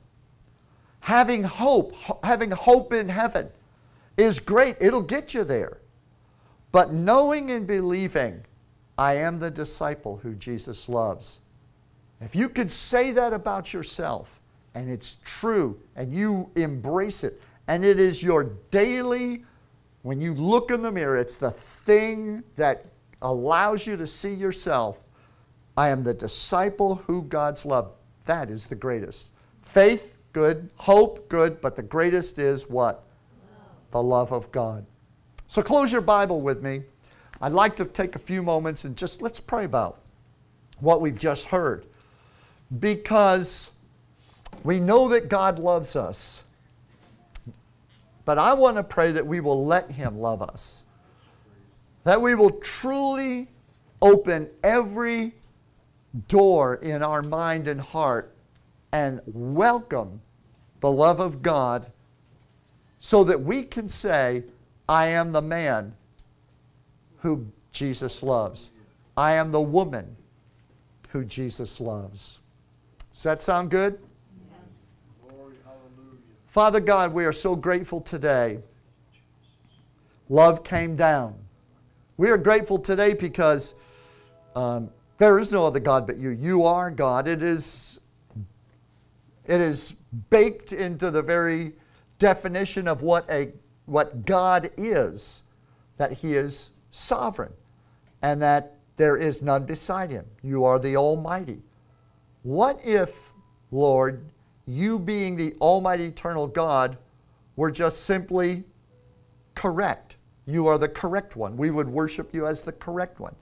having 1.02 1.44
hope, 1.44 1.94
having 2.24 2.52
hope 2.52 2.94
in 2.94 3.10
heaven 3.10 3.50
is 4.18 4.40
great. 4.40 4.78
It'll 4.80 5.02
get 5.02 5.34
you 5.34 5.44
there. 5.44 5.80
But 6.72 6.94
knowing 6.94 7.52
and 7.52 7.68
believing, 7.68 8.46
I 9.02 9.16
am 9.16 9.40
the 9.40 9.50
disciple 9.50 10.18
who 10.22 10.36
Jesus 10.36 10.88
loves. 10.88 11.40
If 12.20 12.36
you 12.36 12.48
could 12.48 12.72
say 12.72 13.10
that 13.14 13.34
about 13.34 13.74
yourself, 13.74 14.40
and 14.76 14.88
it's 14.92 15.18
true, 15.26 15.80
and 15.96 16.14
you 16.14 16.52
embrace 16.56 17.24
it, 17.24 17.42
and 17.68 17.84
it 17.84 18.00
is 18.00 18.22
your 18.22 18.52
daily, 18.70 19.44
when 20.04 20.22
you 20.22 20.36
look 20.36 20.70
in 20.70 20.84
the 20.84 20.92
mirror, 20.92 21.18
it's 21.18 21.36
the 21.36 21.50
thing 21.50 22.44
that 22.58 22.86
allows 23.24 23.88
you 23.88 23.98
to 23.98 24.06
see 24.06 24.36
yourself. 24.36 25.00
I 25.76 25.90
am 25.90 26.04
the 26.04 26.14
disciple 26.14 26.94
who 26.94 27.24
God's 27.24 27.66
love. 27.66 27.94
That 28.26 28.52
is 28.52 28.68
the 28.68 28.76
greatest. 28.76 29.32
Faith 29.62 30.20
good. 30.32 30.70
Hope, 30.76 31.28
good. 31.28 31.60
But 31.60 31.76
the 31.76 31.82
greatest 31.82 32.38
is 32.38 32.70
what? 32.70 33.04
The 33.90 34.04
love 34.04 34.32
of 34.32 34.52
God. 34.52 34.86
So 35.48 35.64
close 35.64 35.92
your 35.92 36.02
Bible 36.02 36.40
with 36.40 36.62
me. 36.62 36.84
I'd 37.42 37.54
like 37.54 37.76
to 37.78 37.86
take 37.86 38.16
a 38.16 38.20
few 38.20 38.44
moments 38.44 38.86
and 38.86 38.96
just 38.96 39.22
let's 39.22 39.40
pray 39.40 39.66
about 39.66 40.00
what 40.80 41.02
we've 41.02 41.18
just 41.18 41.48
heard. 41.48 41.86
Because 42.80 43.72
we 44.64 44.80
know 44.80 45.10
that 45.10 45.28
God 45.28 45.58
loves 45.58 45.96
us. 45.96 46.44
But 48.26 48.38
I 48.38 48.54
want 48.54 48.78
to 48.78 48.84
pray 48.84 49.12
that 49.12 49.26
we 49.26 49.40
will 49.40 49.66
let 49.66 49.92
Him 49.92 50.20
love 50.20 50.44
us. 50.44 50.84
That 52.04 52.22
we 52.22 52.36
will 52.36 52.52
truly 52.52 53.48
open 54.02 54.48
every 54.64 55.34
door 56.28 56.76
in 56.76 57.02
our 57.02 57.24
mind 57.24 57.68
and 57.68 57.82
heart 57.82 58.36
and 58.92 59.22
welcome 59.26 60.22
the 60.80 60.92
love 60.92 61.20
of 61.20 61.42
God 61.42 61.92
so 63.00 63.24
that 63.24 63.42
we 63.42 63.64
can 63.64 63.88
say, 63.88 64.44
I 64.88 65.08
am 65.08 65.32
the 65.32 65.42
man 65.42 65.96
who 67.22 67.48
Jesus 67.72 68.22
loves. 68.22 68.72
I 69.16 69.34
am 69.34 69.52
the 69.52 69.62
woman 69.62 70.16
who 71.10 71.26
Jesus 71.26 71.80
loves. 71.80 72.40
Does 73.12 73.24
that 73.24 73.42
sound 73.42 73.72
good? 73.72 74.00
Father 76.46 76.80
God, 76.80 77.14
we 77.14 77.26
are 77.26 77.34
so 77.34 77.56
grateful 77.56 78.02
today. 78.02 78.60
Love 80.30 80.64
came 80.64 80.96
down. 80.96 81.36
We 82.18 82.30
are 82.30 82.38
grateful 82.38 82.78
today 82.78 83.14
because 83.14 83.76
um, 84.56 84.90
there 85.18 85.40
is 85.40 85.52
no 85.52 85.66
other 85.66 85.80
God 85.80 86.06
but 86.06 86.18
you. 86.18 86.30
You 86.30 86.64
are 86.66 86.92
God. 86.92 87.28
It 87.28 87.42
is 87.42 88.02
it 89.46 89.60
is 89.60 89.96
baked 90.30 90.72
into 90.72 91.12
the 91.12 91.22
very 91.22 91.74
definition 92.20 92.88
of 92.88 93.02
what, 93.02 93.30
a, 93.30 93.52
what 93.86 94.26
God 94.26 94.70
is, 94.78 95.44
that 95.98 96.14
He 96.14 96.36
is 96.36 96.70
sovereign 96.92 97.54
and 98.22 98.42
that 98.42 98.76
there 98.98 99.18
is 99.18 99.42
none 99.42 99.66
beside 99.66 100.12
Him. 100.12 100.26
You 100.44 100.64
are 100.64 100.78
the 100.78 100.96
Almighty. 100.96 101.62
What 102.44 102.80
if, 102.84 103.34
Lord, 103.72 104.24
you 104.68 105.00
being 105.00 105.36
the 105.36 105.56
Almighty 105.60 106.06
Eternal 106.06 106.48
God 106.48 106.98
were 107.56 107.72
just 107.72 108.04
simply 108.04 108.64
correct. 109.56 110.18
You 110.46 110.68
are 110.68 110.78
the 110.78 110.90
correct 110.90 111.36
one. 111.36 111.58
We 111.58 111.72
would 111.72 111.88
worship 111.88 112.34
you 112.34 112.48
as 112.48 112.62
the 112.62 112.72
correct 112.72 113.20
one. 113.20 113.36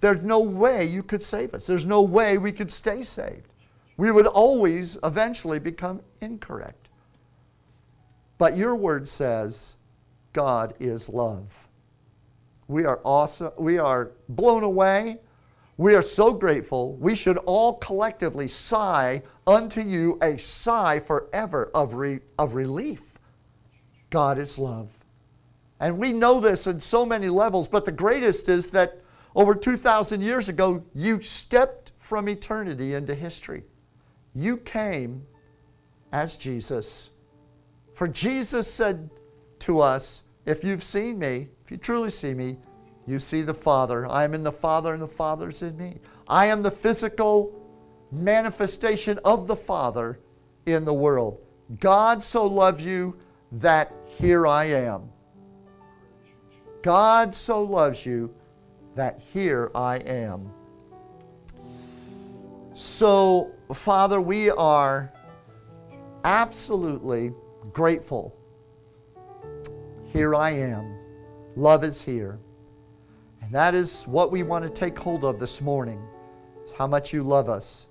There's 0.00 0.22
no 0.22 0.40
way 0.40 0.84
you 0.84 1.02
could 1.02 1.22
save 1.22 1.54
us. 1.54 1.66
There's 1.66 1.86
no 1.86 2.02
way 2.02 2.38
we 2.38 2.52
could 2.52 2.70
stay 2.70 3.02
saved. 3.02 3.52
We 3.96 4.10
would 4.10 4.26
always 4.26 4.98
eventually 5.02 5.58
become 5.58 6.02
incorrect. 6.20 6.88
But 8.38 8.56
your 8.56 8.76
word 8.76 9.08
says 9.08 9.76
God 10.32 10.74
is 10.78 11.08
love. 11.08 11.66
We 12.68 12.84
are 12.84 13.00
awesome. 13.04 13.52
We 13.58 13.78
are 13.78 14.12
blown 14.28 14.62
away. 14.62 15.18
We 15.76 15.94
are 15.94 16.02
so 16.02 16.32
grateful. 16.32 16.94
We 16.96 17.14
should 17.14 17.36
all 17.38 17.74
collectively 17.74 18.48
sigh 18.48 19.22
unto 19.46 19.80
you 19.80 20.18
a 20.22 20.38
sigh 20.38 21.00
forever 21.00 21.70
of, 21.74 21.94
re, 21.94 22.20
of 22.38 22.54
relief. 22.54 23.18
God 24.10 24.38
is 24.38 24.58
love. 24.58 24.90
And 25.78 25.98
we 25.98 26.12
know 26.12 26.40
this 26.40 26.66
in 26.66 26.80
so 26.80 27.04
many 27.04 27.28
levels, 27.28 27.68
but 27.68 27.84
the 27.84 27.92
greatest 27.92 28.48
is 28.48 28.70
that 28.70 29.02
over 29.34 29.54
2,000 29.54 30.22
years 30.22 30.48
ago, 30.48 30.82
you 30.94 31.20
stepped 31.20 31.92
from 31.98 32.28
eternity 32.28 32.94
into 32.94 33.14
history. 33.14 33.64
You 34.34 34.56
came 34.56 35.26
as 36.12 36.36
Jesus. 36.36 37.10
For 37.92 38.08
Jesus 38.08 38.72
said 38.72 39.10
to 39.60 39.80
us, 39.80 40.22
If 40.46 40.62
you've 40.62 40.82
seen 40.82 41.18
me, 41.18 41.48
if 41.64 41.70
you 41.70 41.76
truly 41.76 42.10
see 42.10 42.32
me, 42.32 42.56
you 43.06 43.18
see 43.18 43.42
the 43.42 43.54
Father. 43.54 44.06
I 44.06 44.24
am 44.24 44.32
in 44.32 44.42
the 44.42 44.52
Father, 44.52 44.92
and 44.92 45.02
the 45.02 45.06
Father's 45.06 45.62
in 45.62 45.76
me. 45.76 45.98
I 46.28 46.46
am 46.46 46.62
the 46.62 46.70
physical 46.70 47.52
manifestation 48.12 49.18
of 49.24 49.46
the 49.46 49.56
Father 49.56 50.20
in 50.66 50.84
the 50.84 50.94
world. 50.94 51.40
God 51.80 52.22
so 52.22 52.46
loved 52.46 52.80
you 52.80 53.18
that 53.52 53.92
here 54.18 54.46
I 54.46 54.66
am. 54.66 55.10
God 56.82 57.34
so 57.34 57.62
loves 57.62 58.06
you 58.06 58.32
that 58.94 59.20
here 59.20 59.70
I 59.74 59.96
am. 59.98 60.52
So, 62.72 63.52
Father, 63.72 64.20
we 64.20 64.50
are 64.50 65.12
absolutely 66.24 67.32
grateful. 67.72 68.36
Here 70.16 70.34
I 70.34 70.48
am. 70.52 70.96
Love 71.56 71.84
is 71.84 72.02
here. 72.02 72.38
And 73.42 73.52
that 73.52 73.74
is 73.74 74.04
what 74.04 74.32
we 74.32 74.42
want 74.42 74.64
to 74.64 74.70
take 74.70 74.98
hold 74.98 75.24
of 75.24 75.38
this 75.38 75.60
morning. 75.60 76.00
Is 76.64 76.72
how 76.72 76.86
much 76.86 77.12
you 77.12 77.22
love 77.22 77.50
us. 77.50 77.88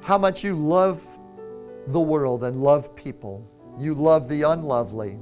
How 0.00 0.18
much 0.18 0.42
you 0.42 0.56
love 0.56 1.06
the 1.86 2.00
world 2.00 2.42
and 2.42 2.60
love 2.60 2.96
people. 2.96 3.48
You 3.78 3.94
love 3.94 4.28
the 4.28 4.42
unlovely. 4.42 5.20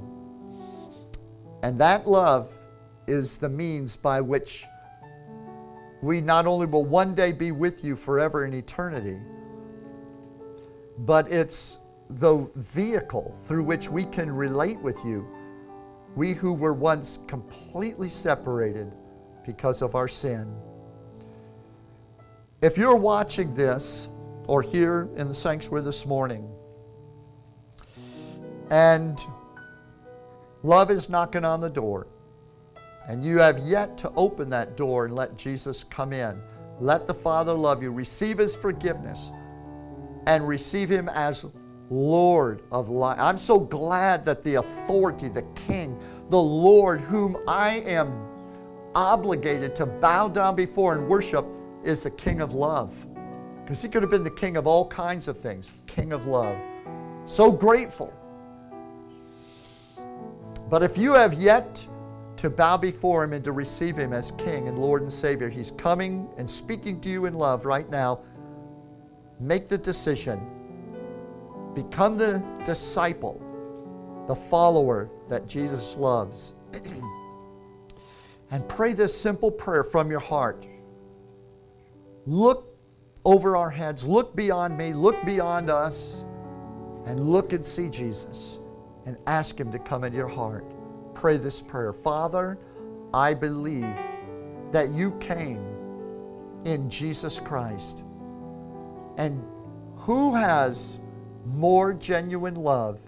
And 1.61 1.77
that 1.77 2.07
love 2.07 2.51
is 3.05 3.37
the 3.37 3.49
means 3.49 3.95
by 3.95 4.19
which 4.19 4.65
we 6.01 6.21
not 6.21 6.47
only 6.47 6.65
will 6.65 6.85
one 6.85 7.13
day 7.13 7.31
be 7.31 7.51
with 7.51 7.85
you 7.85 7.95
forever 7.95 8.45
in 8.45 8.55
eternity, 8.55 9.19
but 10.97 11.31
it's 11.31 11.77
the 12.09 12.49
vehicle 12.55 13.37
through 13.43 13.63
which 13.63 13.89
we 13.89 14.05
can 14.05 14.31
relate 14.31 14.79
with 14.79 15.05
you. 15.05 15.23
We 16.15 16.33
who 16.33 16.53
were 16.53 16.73
once 16.73 17.19
completely 17.27 18.09
separated 18.09 18.91
because 19.45 19.81
of 19.81 19.95
our 19.95 20.07
sin. 20.07 20.53
If 22.61 22.77
you're 22.77 22.97
watching 22.97 23.53
this 23.53 24.07
or 24.47 24.61
here 24.61 25.09
in 25.15 25.27
the 25.27 25.33
sanctuary 25.33 25.83
this 25.83 26.05
morning, 26.05 26.47
and 28.69 29.19
love 30.63 30.91
is 30.91 31.09
knocking 31.09 31.45
on 31.45 31.61
the 31.61 31.69
door, 31.69 32.07
and 33.07 33.25
you 33.25 33.39
have 33.39 33.57
yet 33.59 33.97
to 33.99 34.11
open 34.15 34.49
that 34.49 34.77
door 34.77 35.05
and 35.05 35.15
let 35.15 35.37
Jesus 35.37 35.83
come 35.83 36.13
in, 36.13 36.41
let 36.79 37.07
the 37.07 37.13
Father 37.13 37.53
love 37.53 37.81
you, 37.81 37.91
receive 37.91 38.37
His 38.37 38.55
forgiveness, 38.55 39.31
and 40.27 40.47
receive 40.47 40.89
Him 40.89 41.09
as 41.09 41.45
Lord 41.91 42.63
of 42.71 42.89
life. 42.89 43.19
I'm 43.19 43.37
so 43.37 43.59
glad 43.59 44.25
that 44.25 44.43
the 44.43 44.55
authority, 44.55 45.27
the 45.27 45.43
King, 45.53 45.99
the 46.29 46.41
Lord, 46.41 47.01
whom 47.01 47.37
I 47.47 47.81
am 47.81 48.27
obligated 48.95 49.75
to 49.75 49.85
bow 49.85 50.27
down 50.29 50.55
before 50.55 50.95
and 50.95 51.07
worship, 51.07 51.45
is 51.83 52.03
the 52.03 52.11
King 52.11 52.41
of 52.41 52.55
love. 52.55 53.05
Because 53.63 53.81
He 53.81 53.89
could 53.89 54.01
have 54.01 54.09
been 54.09 54.23
the 54.23 54.31
King 54.31 54.57
of 54.57 54.65
all 54.65 54.87
kinds 54.87 55.27
of 55.27 55.37
things, 55.37 55.71
King 55.85 56.13
of 56.13 56.25
love. 56.25 56.57
So 57.25 57.51
grateful. 57.51 58.11
But 60.69 60.81
if 60.81 60.97
you 60.97 61.13
have 61.13 61.33
yet 61.33 61.85
to 62.41 62.49
bow 62.49 62.75
before 62.75 63.23
Him 63.23 63.33
and 63.33 63.43
to 63.43 63.51
receive 63.51 63.95
Him 63.95 64.13
as 64.13 64.31
King 64.31 64.67
and 64.67 64.79
Lord 64.79 65.03
and 65.03 65.13
Savior. 65.13 65.47
He's 65.47 65.69
coming 65.69 66.27
and 66.37 66.49
speaking 66.49 66.99
to 67.01 67.09
you 67.09 67.25
in 67.25 67.35
love 67.35 67.65
right 67.65 67.87
now. 67.91 68.21
Make 69.39 69.67
the 69.67 69.77
decision. 69.77 70.41
Become 71.73 72.17
the 72.17 72.43
disciple, 72.65 73.41
the 74.27 74.35
follower 74.35 75.09
that 75.27 75.47
Jesus 75.47 75.95
loves. 75.95 76.53
and 78.51 78.67
pray 78.67 78.93
this 78.93 79.17
simple 79.17 79.51
prayer 79.51 79.83
from 79.83 80.11
your 80.11 80.19
heart. 80.19 80.67
Look 82.25 82.77
over 83.23 83.55
our 83.55 83.69
heads, 83.69 84.05
look 84.05 84.35
beyond 84.35 84.77
me, 84.77 84.93
look 84.93 85.23
beyond 85.25 85.69
us, 85.69 86.25
and 87.05 87.19
look 87.19 87.53
and 87.53 87.65
see 87.65 87.89
Jesus 87.89 88.59
and 89.05 89.17
ask 89.27 89.59
Him 89.59 89.71
to 89.71 89.79
come 89.79 90.03
into 90.03 90.17
your 90.17 90.27
heart 90.27 90.65
pray 91.13 91.37
this 91.37 91.61
prayer 91.61 91.93
Father, 91.93 92.57
I 93.13 93.33
believe 93.33 93.95
that 94.71 94.91
you 94.91 95.11
came 95.19 95.63
in 96.65 96.89
Jesus 96.89 97.39
Christ. 97.39 98.03
And 99.17 99.43
who 99.97 100.33
has 100.33 100.99
more 101.45 101.93
genuine 101.93 102.55
love, 102.55 103.01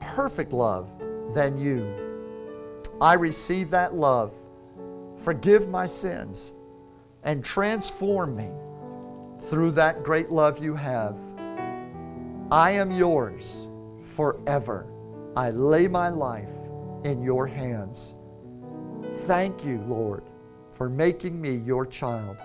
perfect 0.00 0.52
love, 0.52 0.88
than 1.34 1.58
you? 1.58 2.02
I 3.00 3.14
receive 3.14 3.70
that 3.70 3.94
love. 3.94 4.32
Forgive 5.16 5.68
my 5.68 5.86
sins 5.86 6.54
and 7.22 7.44
transform 7.44 8.36
me 8.36 8.50
through 9.38 9.72
that 9.72 10.02
great 10.02 10.30
love 10.30 10.62
you 10.62 10.74
have. 10.74 11.16
I 12.50 12.72
am 12.72 12.90
yours 12.90 13.68
forever. 14.02 14.86
I 15.36 15.50
lay 15.50 15.88
my 15.88 16.08
life 16.08 16.50
in 17.04 17.22
your 17.22 17.46
hands. 17.46 18.14
Thank 19.10 19.64
you, 19.64 19.80
Lord, 19.82 20.24
for 20.72 20.88
making 20.88 21.40
me 21.40 21.54
your 21.56 21.86
child. 21.86 22.36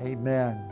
Amen. 0.00 0.65